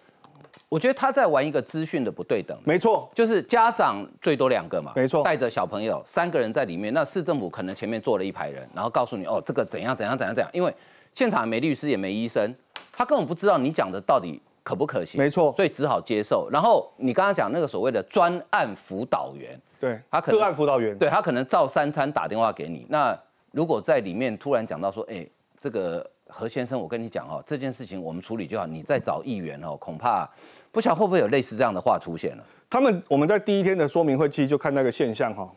[0.69, 10.73] 我觉得他在玩一个资讯的不对等，没错，就是家长最多两个嘛，没错，带着小朋友三个人在里面，那市政府可能前面坐了一排人，然后告诉你哦，这个怎样怎样怎样怎样，因为
[11.15, 12.55] 现场没律师也没医生，
[12.93, 16.49] 他根本不知道你讲的到底可不可行，没错，所以只好接受。
[16.51, 23.19] 然后你刚刚讲那个所谓的专案辅导员，对，他可能个案辅导员，对他可能照三餐打电话给你，那
[23.53, 25.27] 如果在里面突然讲到说，哎，
[25.61, 26.09] 这个。
[26.33, 30.25] 何先生，我跟你讲哦，这件事情我们处理就好，你再找议员哦，恐怕
[30.71, 32.45] 不晓得会不会有类似这样的话出现了。
[32.71, 35.51] 他们我们在第一天的说明会期就看那个现象哈，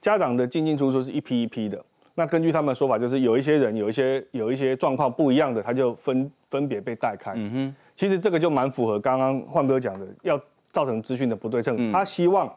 [0.00, 1.84] 家长的进进出出是一批一批的。
[2.16, 7.32] 那根据他们的说法，就是有一些人有一些有一些状况不一样的，他就分分别被带开。
[7.36, 10.36] 嗯哼，其实这个就蛮符合刚刚焕哥讲的，要
[10.72, 11.92] 造成资讯的不对称。
[11.92, 12.52] 他希望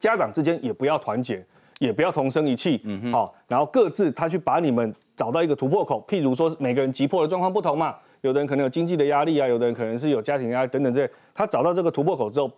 [0.00, 1.46] 家长之间也不要团结。
[1.78, 12.50] 也不要同声一气，好，然后各自他去把你们找到一个突破口，譬如说每个人急迫的状况不同嘛，有的人可能有经济的压力啊，有的人可能是有家庭压力等等这些，他找到这个突破口之后，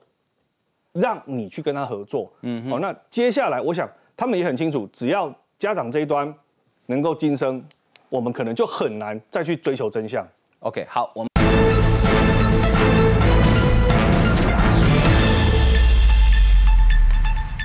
[0.92, 6.34] 让你去跟他合作，嗯，好，那接下来我想他们也很清楚，只要家长这一端
[6.86, 7.62] 能够晋升，
[8.08, 10.26] 我们可能就很难再去追求真相。
[10.60, 11.28] OK，好，我们。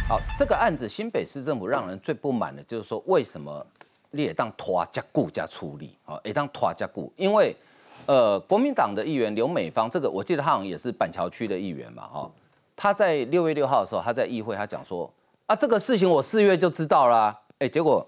[0.10, 3.66] 好，这个案子新北市政府让人最不满的就是说，为什么
[4.12, 5.98] 你也当拖加顾加处理？
[6.04, 7.56] 啊，也当拖加顾，因为
[8.08, 12.30] 呃，国民党的议员刘美芳，这个我记得他好像也是板桥区的议员嘛，哈，
[12.76, 15.10] 他在六月六号的时候，他在议会他讲说，
[15.46, 18.06] 啊，这个事情我四月就知道啦，哎，结果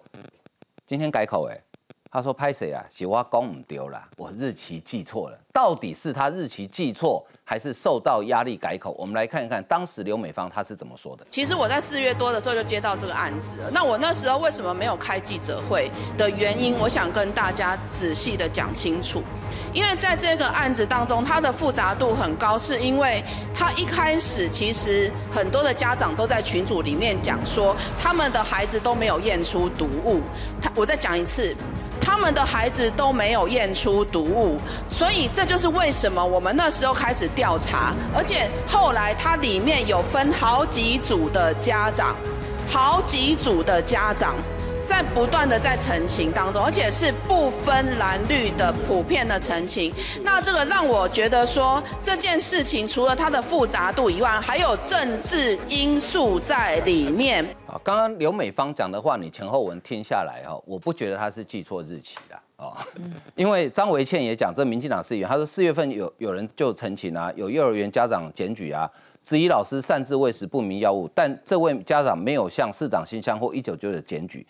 [0.85, 1.66] 今天改口，哎。
[2.09, 2.83] 他说：“拍谁啊？
[2.89, 5.37] 喜花公唔丢了，我日期记错了。
[5.51, 8.95] 到底是他日期记错，还是受到压力改口？
[8.97, 11.25] 我们来看一看当时刘美芳她是怎么说的。
[11.29, 13.69] 其实我在四月多的时候就接到这个案子了。
[13.71, 19.21] 那我那时候为什么没有开记者会的原因，我想跟大家仔细的讲清楚。
[19.73, 23.21] 因为在这个案子当中，它的复杂度很高，是因为
[23.53, 30.21] 他一开始其实很多的家长都在群组里面讲说，他们的孩子都没有验出毒物。
[30.61, 31.55] 他，我再讲一次。”
[32.07, 42.15] 他们的孩子都没有验出毒物，所以这就是为什么我们那时候开始调查，而且后来它里面有分好几组的家长，
[42.69, 44.35] 好几组的家长。
[44.85, 49.93] 在不断的在澄清当中，而且是不分蓝绿的普遍的澄清。
[50.23, 57.45] 那这个让我觉得说这件事情除了它的复杂度以外，还有政治因素在里面。
[57.87, 62.75] 啊，刚刚刘美芳讲的话，你前后文听下来哈，我不觉得他是记错日期的哦，
[63.35, 68.89] 因为张维倩也讲，这民进党议员，他说四月份有有人就澄清啊，有幼儿园家长检举啊，
[69.23, 74.45] 质疑老师擅自喂食不明药物，但这位家长没有向市长信箱或一九九九检举。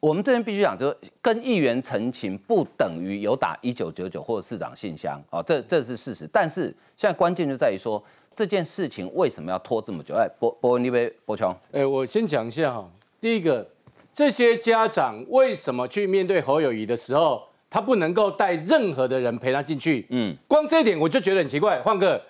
[0.00, 6.28] 我们这边必须讲，就是跟议员陈情不等于有打一九九九或者市长信箱，哦，这这是事实。
[6.32, 8.02] 但是现在关键就在于说
[8.34, 10.14] 这件事情为什么要拖这么久？
[10.14, 12.90] 哎，博博文那边博琼，哎，我先讲一下哈。
[13.20, 13.68] 第一个，
[14.12, 20.06] 这些家长为什么去面对侯友谊的时候，他不能够带任何的人陪他进去？
[20.10, 21.80] 嗯，光这一点我就觉得很奇怪。
[21.82, 22.22] 换个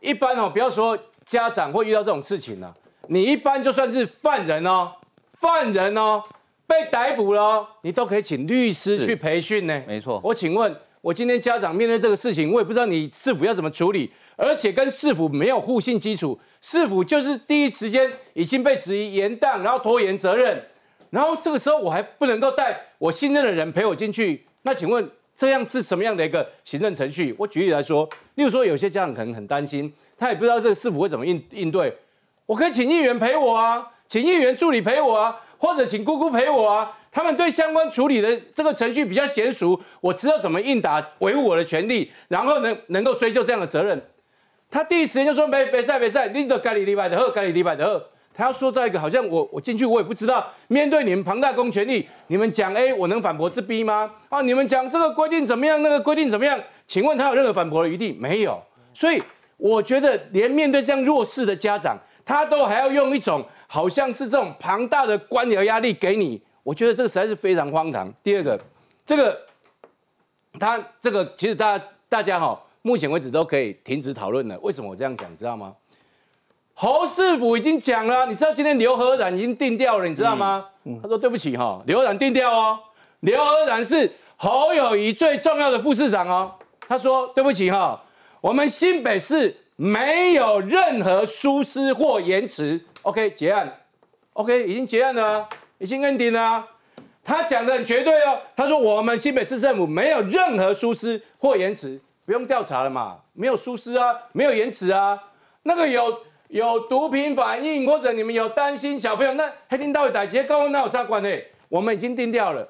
[0.00, 2.74] 一般哦，不要说家长会遇到这种事情了，
[3.08, 4.92] 你一般就算是犯人哦，
[5.32, 6.22] 犯人哦。
[6.64, 9.82] 被逮捕了，你都可以请律师去培训呢。
[9.86, 20.64] 没错，我请问，我今天家长面对这个事情，我也不知道你是否要怎么处理，而且跟市府没有互信基础，市府就是第一时间已经被质疑延宕，然后拖延责任，
[21.10, 27.34] 然后这个时候我还不能够带我信任的人陪我进去，那请问这样是什么样的一个行政程序？
[27.38, 31.96] 我举例来说，例如说有些家长可能很担心，他也不知道这个市府会怎么应应对，
[32.46, 35.40] 我可以请议员陪我啊，请议员助理陪我啊。
[35.62, 44.02] 或者请姑姑陪我啊，他们对相关处理的这个程序比较娴熟，我知道怎么应答，维护我的权利，然后能能够追究这样的责任。
[44.72, 48.04] 他第一时间就说没没赛没赛，你都该你礼拜的喝，该你礼拜的喝。
[48.34, 54.10] 他要说这一个，好像我我进去我也不知道，面对你们庞大公权力，你们讲 A，我能反驳是 B 吗？
[54.30, 56.58] 啊，你们讲这个规定怎么样，那个规定怎么样？
[56.86, 58.60] 请问他有任何反驳的余地没有？
[58.94, 59.22] 所以
[59.58, 63.44] 我觉得连面对这样弱势的家长，他都还要用一种。
[63.68, 68.12] 好像是这种庞大的官僚压力给你，我觉得这个实在是非常荒唐。
[68.22, 68.60] 第二个，
[69.06, 69.46] 这个
[70.60, 74.58] 他这个其实大家大家哈，目前为止都可以停止讨论了。
[74.60, 75.74] 为什么我这样讲，你知道吗？
[76.74, 80.66] 侯世福已经讲了，你知道今天刘和然已经定掉了，你知道吗？
[81.00, 82.78] 他说对不起哈，刘和然定掉哦，
[83.20, 86.52] 刘和然是侯友谊最重要的副市长哦。
[86.88, 88.02] 他说对不起哈，
[88.40, 92.80] 我们新北市没有任何疏失或延迟。
[93.02, 93.80] OK，结案。
[94.32, 96.66] OK，已经结案了，已经认定了。
[97.22, 105.22] 他讲的很绝对哦，他说我们新北市政府没有任何疏失或延迟，不用调查了嘛，没有疏失啊，没有延迟啊，
[105.62, 106.24] 那个有。
[106.52, 111.42] 有毒品反应，或者你们有担心小朋友，那黑天到底打劫高那有啥关系？
[111.70, 112.68] 我们已经定掉了。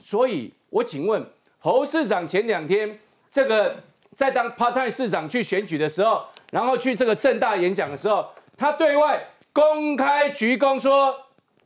[0.00, 1.22] 所以，我请问
[1.58, 3.76] 侯市长前两天这个
[4.14, 11.14] 在当 part time 市长去选举的时候，然后去这个正大演讲的时候，他对外公开鞠躬说：“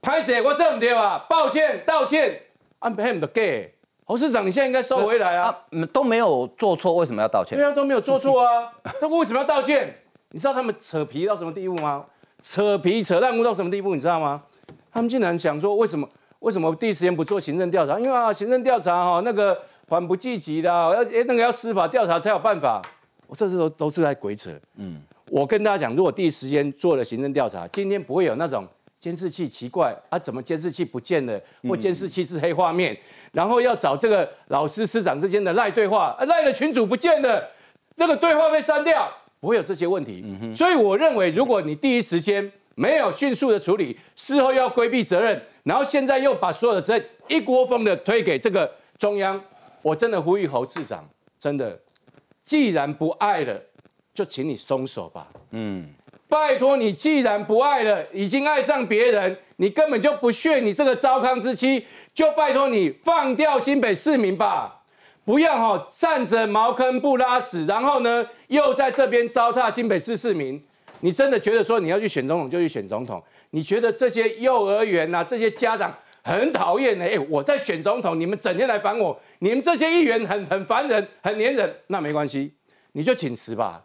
[0.03, 0.43] 拍谁？
[0.43, 1.25] 我这么对吧？
[1.31, 2.43] 抱歉，道歉。”
[2.83, 3.75] I'm him the gay。
[4.13, 5.57] 侯市长，你现在应该收回来啊！
[5.91, 7.57] 都没有做错，为什么要道歉？
[7.57, 8.71] 对啊，都没有做错啊，
[9.01, 10.03] 那为什么要道歉？
[10.33, 12.05] 你知道他们扯皮到什么地步吗？
[12.43, 13.95] 扯皮扯烂污到什么地步？
[13.95, 14.43] 你知道吗？
[14.93, 16.07] 他们竟然想说，为什么
[16.41, 17.99] 为什么第一时间不做行政调查？
[17.99, 22.83] 因为啊，行政调查哈，那个缓不济急的，要那个要司法调查才有办法。
[23.27, 24.51] 我这时候都是在鬼扯。
[24.77, 28.69] 嗯，我跟大家讲，如果第一时间做了行政调查，今天不会有那种
[29.03, 32.97] 监视器奇怪啊，怎么监视器不见了，或监视器是黑画面，
[33.33, 37.51] 然后要找这个老师师长之间的赖对话，赖的群主不见了，
[37.97, 39.13] 这个对话被删掉。
[39.41, 49.43] 不会有这些问题，所以我认为，如果你第一时间没有迅速的处理，事后要规避责任，然后现在又把所有的责任一锅蜂的推给这个中央，
[49.83, 51.05] 我真的呼吁侯市长，
[51.41, 51.77] 真的，
[52.45, 53.61] 既然不爱了，
[54.15, 55.27] 就请你松手吧。
[55.51, 55.89] 嗯，
[56.33, 64.81] 拜托你，既然不爱了，已经爱上别人，你根本就不屑你这个糟糠之妻，就拜托你放掉新北市民吧。
[65.27, 70.65] 不要哈站着茅坑不拉屎，然后呢又在这边糟蹋新北市市民。
[71.01, 73.23] 你真的觉得说你要去选总统就去选总统？
[73.51, 77.05] 你觉得这些幼儿园呐这些家长很讨厌呢？
[77.05, 81.77] 哎，我在选总统，你们整天来烦我，你们这些议员很很烦人，很黏人。
[81.89, 82.55] 那没关系，
[82.93, 83.83] 你就请辞吧，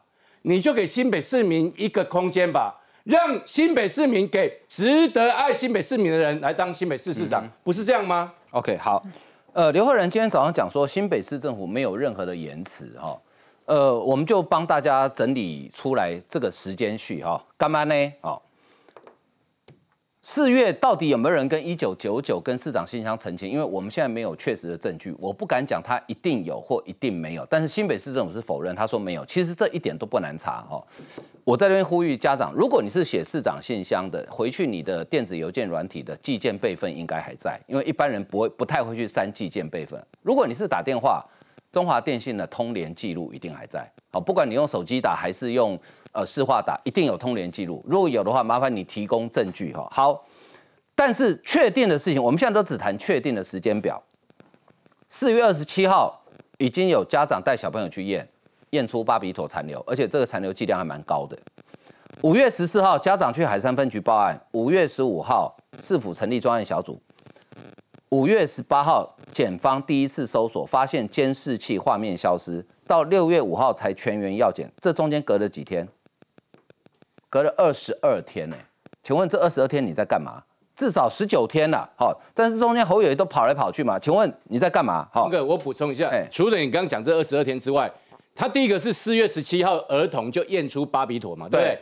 [0.47, 9.05] 你就给新北市民一个空间吧，让新北市民给值得爱新北市民的人来当新北市市长，不是这样吗？OK，好。
[9.51, 13.19] 呃，刘慧仁今天早上讲说，新北市政府没有任何的延迟哈，
[13.65, 18.13] 呃，我们就帮大家整理出来这个时间序哈，干嘛呢？
[18.21, 18.41] 哦，
[20.29, 23.49] 四月到底有没有人跟一九九九跟市长信箱澄清？
[23.49, 27.47] 因为我们现在没有确实的证据，我不敢讲他一定有或一定没有。
[27.49, 29.25] 但是新北市政府是否认，他说没有。
[29.25, 30.83] 其实这一点都不难查哈。
[31.45, 39.97] 我在这边呼吁家长，如果你是写市长信箱的，回去你的电子邮件软体的寄件备份应该还在，因为一般人不会不太会去删寄件备份。
[40.21, 41.25] 如果你是打电话，
[41.71, 43.89] 中华电信的通联记录一定还在。
[44.11, 45.79] 好，不管你用手机打还是用
[46.13, 47.83] 呃市话打，一定有通联记录。
[47.87, 49.87] 如果有的话，麻烦你提供证据哈。
[49.91, 50.25] 好，
[50.95, 54.01] 但是确定的事情，我们现在都只谈确定的时间表。
[55.09, 56.21] 四月二十七号
[56.57, 58.27] 已经有家长带小朋友去验。
[58.71, 61.37] 验出巴比妥残留，而且这个残留剂量还蛮高的。
[62.21, 64.37] 五月十四号，家长去海山分局报案。
[64.51, 67.01] 五月十五号，市府成立专案小组。
[68.09, 72.63] 五月十八号，检方第一次搜索，发现监视器画面消失。
[72.85, 75.87] 到六月五号才全员要检，这中间隔了几天？
[77.29, 78.55] 隔了二十二天呢？
[79.03, 80.43] 请问这二十二天你在干嘛？
[80.75, 83.97] 至少十九天了，好，但是中间侯友谊都跑来跑去嘛？
[83.97, 85.07] 请问你在干嘛？
[85.11, 87.91] 好，哥，我补充一下，除了你刚刚讲这二十二天之外。
[88.39, 91.79] 他第一个是四月十七号儿童就验出巴比妥嘛，对不对？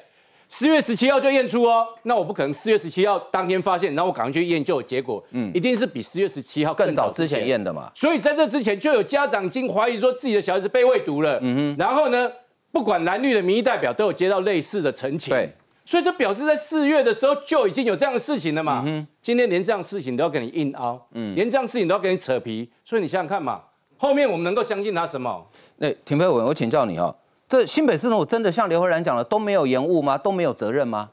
[0.48, 7.92] 四月十七号就验出哦，那我不可能四月十七号当天发现，然后我赶快去验就有结果，嗯，一定是比四月十七号更早之前验的嘛。
[7.94, 12.32] 所以在这之前就有家长经怀疑说自己的小孩子被喂毒了，嗯哼，然后呢，
[12.76, 15.50] 不管蓝绿的民意代表都有接到类似的陈情，对，
[15.86, 23.62] 所以这表示在四月的时候就已经有这样的事情了嘛，嗯今天连这样事情都要给你硬凹，嗯，连这样事情都要给你扯皮，所以你想想看嘛，
[23.98, 25.48] 后面我们能够相信他什么？
[25.78, 27.16] 那田飞文，我请教你哦。
[27.48, 30.18] 这新北市政府真的像刘慧兰讲的都没有延误吗？
[30.18, 31.12] 都没有责任吗？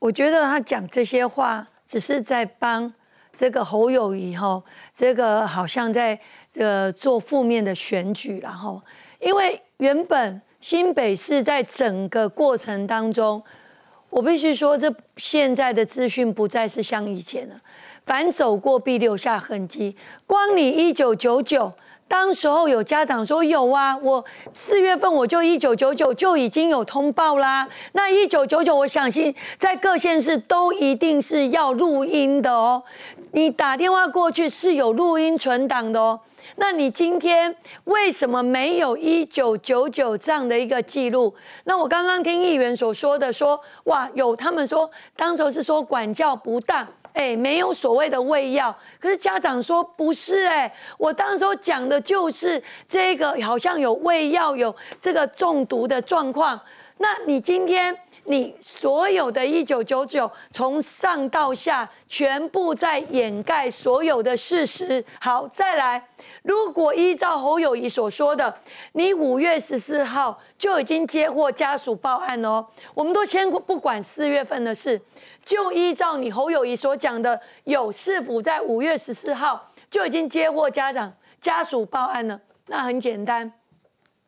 [0.00, 2.92] 我觉得他讲这些话只是在帮
[3.36, 4.60] 这个侯友谊哈，
[4.92, 6.18] 这个好像在
[6.56, 8.82] 呃做负面的选举，然后
[9.20, 13.42] 因为原本新北市在整个过程当中，
[14.10, 17.56] 我必须说这现在的资讯不再是像以前了。
[18.04, 19.96] 凡走过必留下痕迹。
[20.26, 21.72] 光你一九九九。
[22.08, 27.68] 当时候有家长说有啊，我四月份我就一九九九就已经有通报啦。
[27.94, 32.80] 那一九九九，我相信在各县市都一定是要录音的哦。
[33.32, 36.20] 你打电话过去是有录音存档的哦。
[36.56, 37.54] 那你今天
[37.84, 41.34] 为什么没有一九九九这样的一个记录？
[41.64, 46.86] 那我刚刚听议员所说的说，哇，有他们说当时是说管教不当。
[47.12, 56.60] 哎，没有所谓的喂药，可是家长说不是哎，我当时候讲的就是这个，好像有喂药，有这个中毒的状况。
[56.98, 65.02] 那你今天你所有的一九九九，从上到下全部在掩盖所有的事实。
[65.18, 66.06] 好，再来，
[66.46, 68.56] 如果依照侯友谊所说的，
[68.92, 75.00] 你五月十四号就已经接获家属报案哦，我们都先不管四月份的事。
[75.44, 82.40] 就依照你侯友谊所讲的，有是否在五月十四号就已经接获家长家属报案了？
[82.66, 83.52] 那很简单，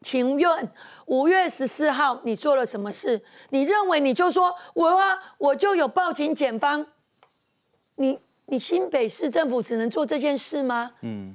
[0.01, 0.69] 请问
[1.07, 3.21] 五月十四号你做了什么事？
[3.51, 6.85] 你认为你就说我啊，我就有报警检方？
[7.95, 10.93] 你你新北市政府只能做这件事吗？
[11.03, 11.35] 嗯，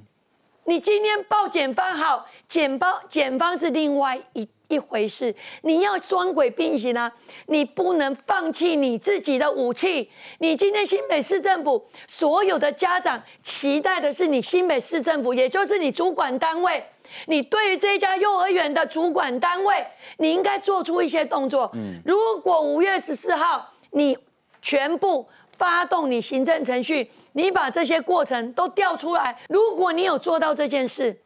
[0.66, 4.48] 你今天报检方好，检方检方是另外一。
[4.68, 7.12] 一回事，你要双轨并行啊！
[7.46, 10.10] 你不能放弃你自己的武器。
[10.38, 16.82] 你今天新北市政府所有的家长期待的是你新北市政府，也就是你主管单位，
[17.26, 19.86] 你对于这家幼儿园的主管单位，
[20.16, 21.70] 你应该做出一些动作。
[21.74, 24.16] 嗯，如果五月十四号你
[24.62, 31.20] 全部发动你行政程序，你把这些过程都调出来，如果你有做到这件事。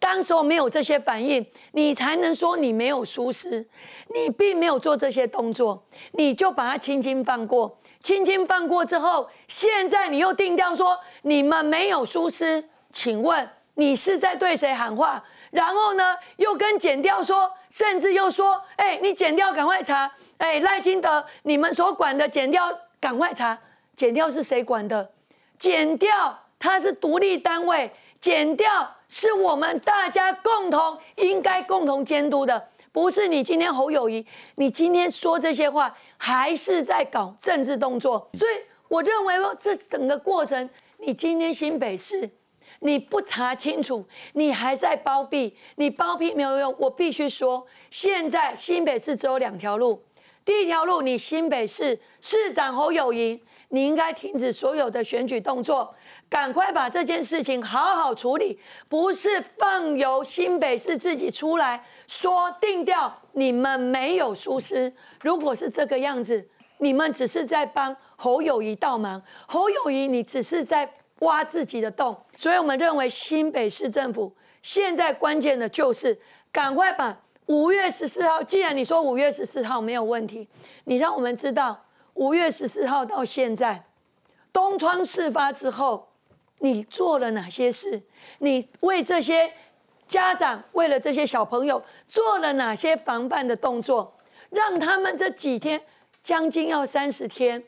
[0.00, 3.66] 当时候没有这些反应，你才能说你没有疏失，
[4.12, 7.78] 你并没有做这些动作，你就把它轻轻放过。
[8.02, 12.62] 轻轻放过之后，现在你又定调说你们没有疏失，
[12.92, 15.24] 请问你是在对谁喊话？
[15.50, 22.68] 然后呢，又跟剪掉说，甚至又说，哎，你剪掉赶快查，哎，赖清德你们所管的剪掉
[23.00, 23.58] 赶快查，
[23.96, 25.08] 剪掉是谁管的？
[25.64, 27.90] 减掉它是独立单位，
[28.20, 28.68] 减掉。
[29.08, 32.62] 是我们大家共同应该共同监督的，
[32.92, 38.28] 不是你今天侯友谊，你今天说这些话还是在搞政治动作。
[38.34, 38.50] 所以
[38.88, 42.28] 我认为，这整个过程，你今天新北市
[42.80, 44.04] 你不查清楚，
[44.34, 46.74] 你还在包庇，你包庇没有用。
[46.78, 50.02] 我必须说，现在新北市只有两条路，
[50.44, 55.94] 第一条路，你新北市市长侯友谊，你应该停止所有的选举动作。
[56.28, 58.58] 赶快把这件事情好好处理，
[58.88, 64.92] 不是放由新北市自己出来说定掉，你们没有疏失。
[65.22, 66.48] 如果是这个样子，
[66.78, 70.90] 你们只是在帮侯友谊倒忙，侯友谊你只是在
[71.20, 72.16] 挖自己的洞。
[72.34, 76.18] 所以我们认为新北市政府现在关键的就是
[76.50, 80.48] 赶快把五月十四号，既然你说五月十四号没有问题，
[80.84, 81.83] 你让我们知道
[82.14, 83.84] 五月十四号到现在
[84.52, 86.08] 东窗事发之后。
[86.60, 88.00] 你做了哪些事？
[88.38, 89.52] 你为这些
[90.06, 94.10] 家长，为了这些小朋友做了哪些防范的动作？
[94.48, 95.78] 让他们这几天
[96.22, 97.62] 将近要三十天，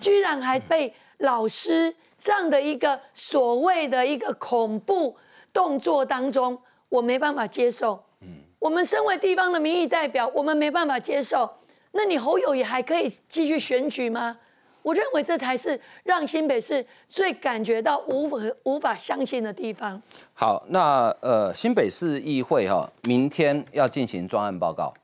[0.00, 5.14] 居然还被老师这样的一个所谓的一个恐怖
[5.52, 8.02] 动作当中，我没办法接受。
[8.20, 8.28] 嗯，
[8.60, 11.50] 我们身为地方的民意代表，我们没办法接受。
[11.92, 14.38] 那你侯友也还可以继续选举吗？
[14.80, 20.00] 我认为这才是让新北市最感觉到无法无法相信的地方。
[20.32, 24.94] 好，那呃，新北市议会哈，明天要进行专案报告，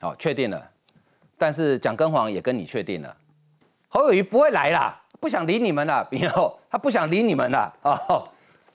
[0.00, 0.70] 好，确定了。
[1.36, 3.14] 但是蒋根煌也跟你确定了，
[3.88, 8.00] 侯友谊不会来啦，不想理你们了，以后他不想理你们了啊。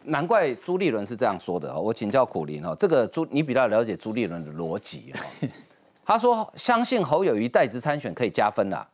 [0.04, 5.48] 难怪朱立伦是这样说的我请教苦林哦，这个朱你比较了解朱立伦的逻辑哈。
[6.06, 8.88] 他说相信侯友谊代职参选可以加分啦。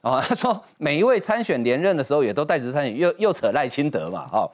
[0.00, 4.50] 哦， 他说每一位参选连任的时候也都代职参选，又又扯赖清德嘛，哦，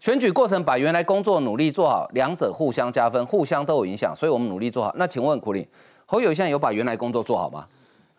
[0.00, 4.94] 选举过程把原来工作努力做好，两者互相加分，互相都有影响，所以我们努力做好。
[4.96, 5.66] 那请问苦林，
[6.06, 7.66] 侯友现在有把原来工作做好吗？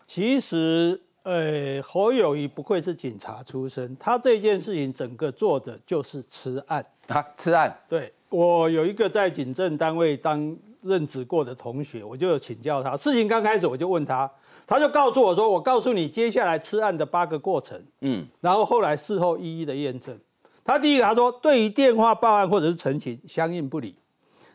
[0.06, 7.76] 其实，呃，侯友谊不愧是警察出身，他这件事情整个做的就是吃案啊，吃案。
[7.88, 14.30] 对我有一个在警政单位当任职过的同学，我就有请教他，事情刚开始我就问他。
[14.66, 20.16] 他就告诉我说：“我告诉你接下来吃案的八个过程。”嗯，然后后来事后一一的验证。
[20.64, 23.96] 他第一个他说，对于电话报案或者是陈情相应不理，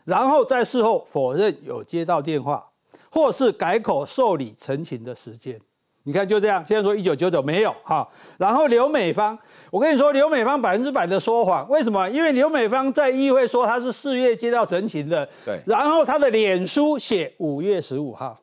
[0.04, 2.70] 然后在事后否认有接到电话，
[3.10, 5.60] 或是改口受理陈情的时间。
[6.06, 8.06] 你看就这样，现在说一九九九没有哈。
[8.38, 9.36] 然后刘美芳，
[9.72, 12.08] 我跟你说，刘美芳百分之百的说谎，为什么？
[12.08, 18.38] 因为刘美芳在议会说她是四月接到陈情的，对，然后她的脸书写五月十五号。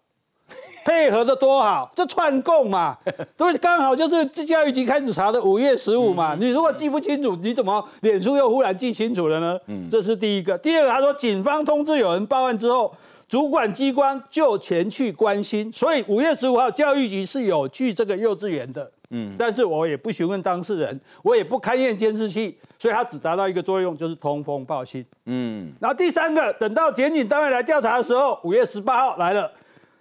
[0.85, 2.97] 配合的多好，这串供嘛，
[3.37, 6.35] 都刚好就是教育局开始查的五月十五嘛。
[6.37, 9.57] 你如果记不清楚，你怎么脸书又忽然记清楚了呢？
[9.67, 10.57] 嗯，这是第一个。
[10.57, 12.93] 第二个，他说警方通知有人报案之后，
[13.33, 18.91] 主管机关就前去关心，所以五月十五号教育局是有去这个幼稚园的。
[19.09, 25.03] 嗯，但是我也不询问当事人，我也不勘验监视器，所以它只达到一个作用，就是通风报信。
[25.25, 29.51] 嗯，然后第三个，等到检警单位来调查的时候，五月十八号来了。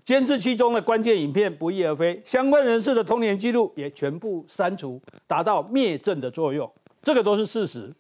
[0.04, 6.70] 监视器中的关键影片不翼而飞，相关人士的通联记录也全部删除，达到灭证的作用，
[7.02, 7.90] 这个都是事实。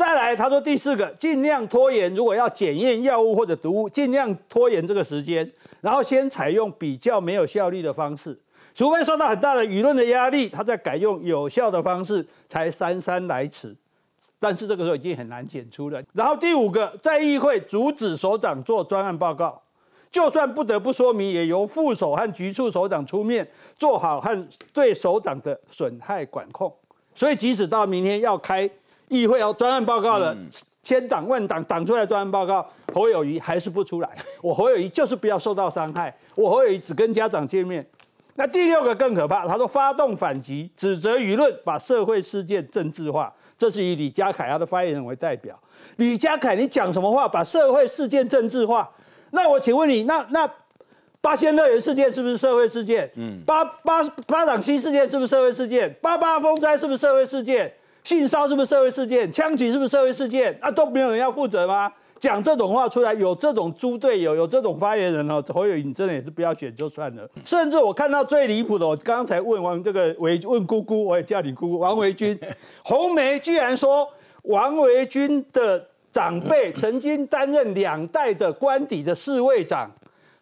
[0.00, 5.46] 再来，他说第四个，尽量拖延，如果要检验药物或者毒物，尽量拖延这个时间，
[5.82, 8.34] 然后先采用比较没有效率的方式，
[8.74, 13.76] 除非受到很大的舆论的压力，他再改用有效的方式，才姗姗来迟。
[14.38, 16.02] 但是这个时候已经很难检出了。
[16.14, 19.60] 然后第五个，在议会阻止首长做专案报告。
[20.10, 23.46] 就算不得不说明，也由副手和局处首长出面
[23.76, 26.74] 做好和对首长的损害管控。
[27.14, 28.66] 所以，即使到明天要开
[29.10, 30.34] 议会要专案报告了，
[30.82, 34.08] 千党万党党出来专案报告，侯友谊还是不出来。
[34.40, 37.84] 我侯友谊就是不要受到伤害，我侯友谊只跟家长见面。
[38.36, 43.30] 那第六个更可怕，他说发动反击，指责舆论，把社会事件政治化。
[43.58, 45.58] 这是以李家凯他的发言人为代表。
[45.96, 48.88] 李家凯，你讲什么话，把社会事件政治化？
[49.32, 50.50] 那我请问你，那那
[51.20, 53.10] 八仙乐园事件是不是社会事件？
[53.16, 55.94] 嗯，八八八掌溪事件是不是社会事件？
[56.00, 57.70] 八八风灾是不是社会事件？
[58.04, 59.30] 性骚是不是社会事件？
[59.30, 60.56] 枪击是不是社会事件？
[60.60, 61.92] 啊，都没有人要负责吗？
[62.18, 67.28] 讲这种话出来，有这种猪队友，有这种发言人哦，侯友宜真的也是不要选就算了。
[67.44, 72.38] 甚至我看到最离谱的，我刚才问完这个维问姑姑，我也叫你姑姑王维军，
[72.84, 74.08] 红梅居然说
[74.42, 75.86] 王维军的。
[76.12, 79.88] 长辈曾经担任两代的官邸的侍卫长，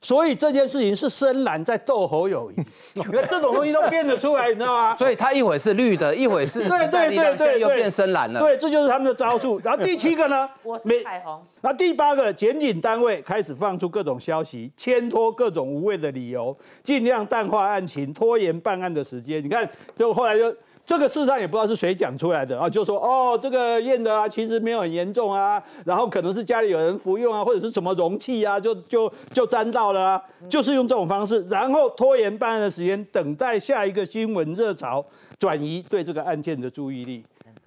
[0.08, 2.54] 所以这件事情是深蓝在斗侯友谊。
[2.96, 4.96] 你看这种东西都变得出来，你知道吗？
[4.96, 8.40] 所以他一会是绿的，一会是对对对对，又变深蓝了。
[8.40, 9.60] 对，这就是他们的招数。
[9.62, 10.48] 然后第七个呢？
[10.64, 11.38] 我是彩虹。
[11.60, 19.44] 然后第八个，检警单位开始放出各种消息，牵拖各种无谓的理由，尽量淡化案情，拖延办案的时间。
[19.44, 20.50] 你看，就后来就。
[20.88, 30.18] 这个事实上也不知道是谁讲出来的啊，就说哦，这个验的啊，其实没有很严重啊，然后可能是家里有人服用啊，或者是什么容器啊，就就就沾到了，
[30.48, 35.04] 就是用这种方式，然后拖延办案的时间，等待下一个新闻热潮，
[35.38, 37.22] 转移对这个案件的注意力。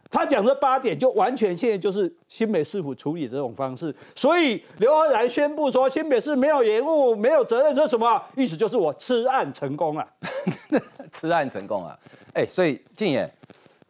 [0.09, 8.57] 他讲这八点，就完全现在就是新北市府处理这种方式，所以刘和然宣布说新北市没有延误，没有责任，说什么意思？
[8.57, 10.03] 就是我吃案成功了，
[11.13, 11.95] 吃案成功了。
[12.34, 13.29] 哎，所以静言，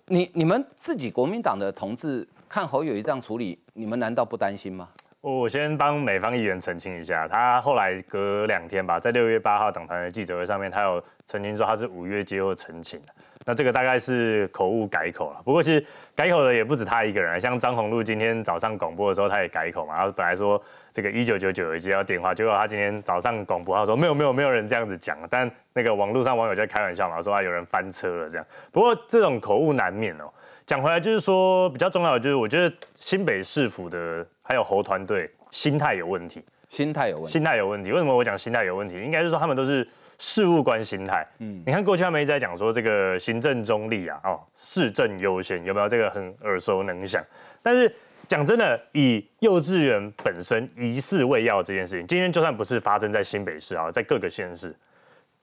[0.08, 4.90] 你你们自己国民党的同志看侯友谊这样处理，你们难道不担心吗？
[5.22, 13.00] 我先帮美方议员澄清一下，他后来隔两天吧，在六月八号党团的记者会上面，他有澄清说他是五月接后澄清。
[13.46, 15.42] 那这个大概是口误改口了。
[15.44, 15.86] 不过其实
[16.16, 19.96] 改口的也不止他一个人，像张宏禄今天早上广播的时候，他也改口嘛。
[19.96, 20.60] 然后本来说
[20.94, 28.46] 这个一九九九有接到电话，结果他今天早上广播他说没有没有没有人这样子讲，但那个网络上网友在开玩笑嘛，说啊有人翻车了这样。
[28.72, 30.32] 不过这种口误难免哦。
[30.66, 34.26] 讲回来就是说比较重要的就是，我觉得新北市府的。
[34.44, 37.90] 还有侯团队心态有问题，心态有问题，心态有问题。
[37.90, 39.00] 为什么我讲心态有问题？
[39.00, 39.88] 应该是说他们都是
[40.18, 41.26] 事务官心态。
[41.40, 47.24] 嗯，你看过去他们一直在讲说这个行政中立啊，哦，市政优先，有没有这个很耳熟能详？
[47.64, 47.96] 但是
[48.32, 54.74] 讲真的，以幼稚园本身疑似喂药这件事情，今天就算不是发生在新北市啊，在各个县市，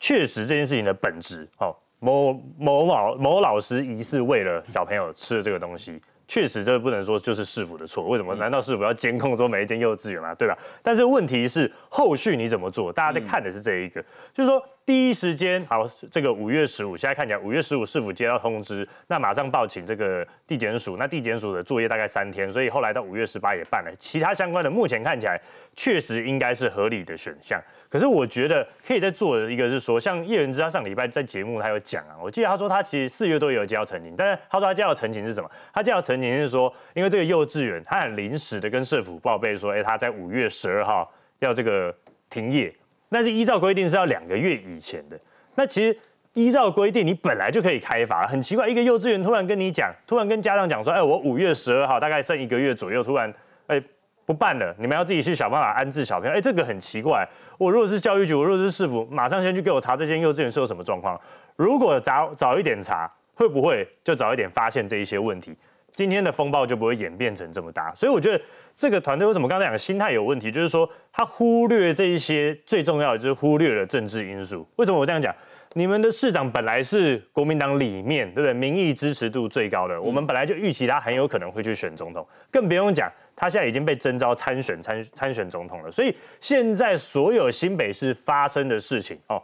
[0.00, 6.00] 确实这件事情的本质，哦，某某老某老师疑似喂了小朋友吃了这个东西。
[6.26, 8.06] 确实，这不能说就是市府的错。
[8.06, 8.34] 为什么？
[8.34, 10.34] 难道市府要监控说每一间幼稚园吗？
[10.34, 10.56] 对吧？
[10.82, 12.90] 但是问题是后续你怎么做？
[12.90, 20.96] 大家在看的是这一个，就是说第一时间，好，这个五月十五，现在看起来五月十五市府接到通知，那马上报请这个地检署。
[20.96, 23.92] 那地检署的作业大概三天，所以后来到五月十八也办了。
[23.98, 25.38] 其他相关的，目前看起来
[25.74, 27.62] 确实应该是合理的选项。
[27.90, 35.50] 可是我觉得可以再做的一个是说，像叶仁之他上礼拜在节目他有讲啊，我记得他说他其实四月都有接到陈情，但是他说他接到陈情是什么？
[35.70, 41.94] 他接到陈情是说，因为这个幼稚园他很临时的跟社府报备说，哎，他在五月十二号要这个
[42.30, 42.74] 停业，
[43.08, 45.18] 但是依照规定是要两个月以前的。
[45.54, 45.96] 那其实
[46.34, 53.32] 依照规定你本来就可以开罚，很奇怪，一个幼稚园突然跟你讲，突然跟家长讲说，哎，我五月十二号大概剩一个月左右，突然
[53.66, 53.82] 哎
[54.24, 56.34] 不办了，你们要自己去想办法安置小朋友。
[56.34, 57.26] 哎，这个很奇怪。
[57.56, 61.18] 我如果是教育局，我如果是市府，马上先去给我查这间幼稚园是有什么状况。
[61.56, 65.56] 如果早早一点查，会不会就早一点发现这一些问题？
[65.98, 67.92] 今天的风暴就不会演变成这么大。
[67.92, 68.40] 所以我觉得
[68.76, 74.64] 这个团队为什么刚才讲心态有问题，就是说他忽略这一些最重要的，就是忽略了政治因素。
[74.76, 75.34] 为什么我这样讲？
[75.74, 78.54] 你们的市长本来是国民党里面对不对？
[78.54, 85.90] 民意支持度最高的，我们本来就预期他很有可能会去选总统，更不用讲他现在已经被征召参选参参选总统了。
[85.90, 89.42] 所以现在所有新北市发生的事情哦，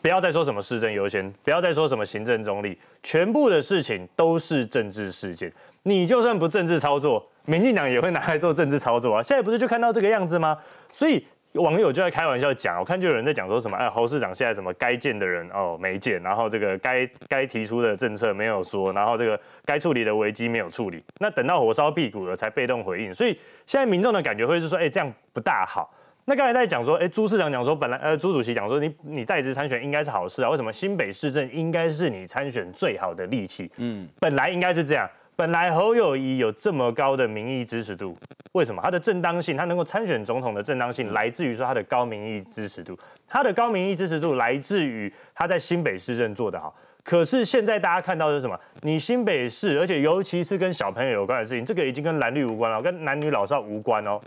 [0.00, 5.52] 不要再说什么市政优先，不要再说什么行政中立，全部的事情都是政治事件。
[5.86, 9.22] 你就算不政治操作，民进党也会拿来做政治操作啊！
[9.22, 10.58] 现在不是就看到这个样子吗？
[10.88, 11.24] 所以。
[11.56, 23.32] 网友就在开玩笑讲，我看就有人在讲说什么，哎，侯市长现在什么该见的人哦没见，然后这个该该提出的政策没有说，然后这个该处理的危机没有处理，那等到火烧屁股了才被动回应，所以
[23.64, 25.90] 现在民众的感觉会是说，哎，这样不大好。
[26.26, 33.70] 那刚才在讲说，哎，朱市长讲说，本来呃朱主席讲说，你你代职参选应该是好事啊，为什么新北市政应该是你参选最好的利器？
[33.78, 35.08] 嗯，本来应该是这样。
[35.36, 38.16] 本来侯友谊有这么高的民意支持度，
[38.52, 42.98] 为什么他的正当性，他能够参选总统的正当性，来自于说他的高民意支持度。
[43.28, 46.74] 他的高民意支持度来自于他在新北市政做得好。
[47.04, 48.58] 可是现在大家看到的是什么？
[48.80, 54.18] 你新北市，而且尤其是跟小朋友有关的事情，这个已经跟蓝绿无关了，跟男女老少无关哦。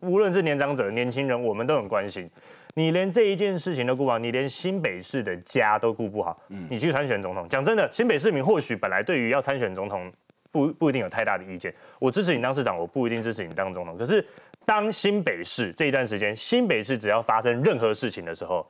[0.00, 2.28] 无论是年长者、年轻人，我们都很关心。
[2.74, 6.36] 你连这一件事情都顾不好，你连新北市的家都顾不好，
[6.68, 7.48] 你去参选总统？
[7.48, 10.12] 讲真的，新北市民或许本来对于要参选总统。
[10.56, 13.96] 不不一定有太大的意见，我支持你当市长，我不一定支持你当总统。
[13.98, 14.24] 可是
[14.64, 18.66] 当新北市这一段时间，新北市只要发生任何事情的时候，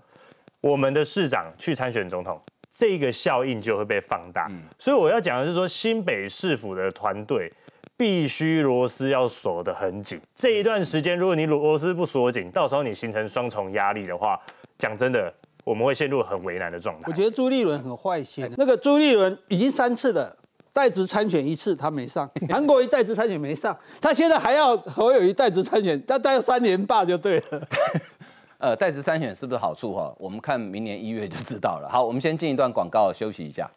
[0.61, 2.41] 我们的市长去参选总统，
[2.73, 4.51] 这个效应就会被放大。
[4.79, 7.53] 所以我要讲的是说，新北市府的团队
[7.97, 10.21] 必须螺丝要锁得很紧。
[10.35, 14.39] 这一段时间，如果你螺丝不锁紧，到时候你形成双重压力的话，
[14.77, 15.33] 讲真的，
[15.65, 17.05] 我们会陷入很为难的状态。
[17.07, 20.37] 我觉得朱立伦很坏心，那个朱立伦已经三次了。
[20.77, 27.67] 代职参选一次，他没上； 韩国一代职参选没上，他现在还要侯友谊代职参选，他待三年半就对了。
[28.61, 30.15] 呃，代职参选是不是好处哈？
[30.19, 31.89] 我们看明年一月就知道了。
[31.89, 33.71] 好，我们先进一段广告休息一下。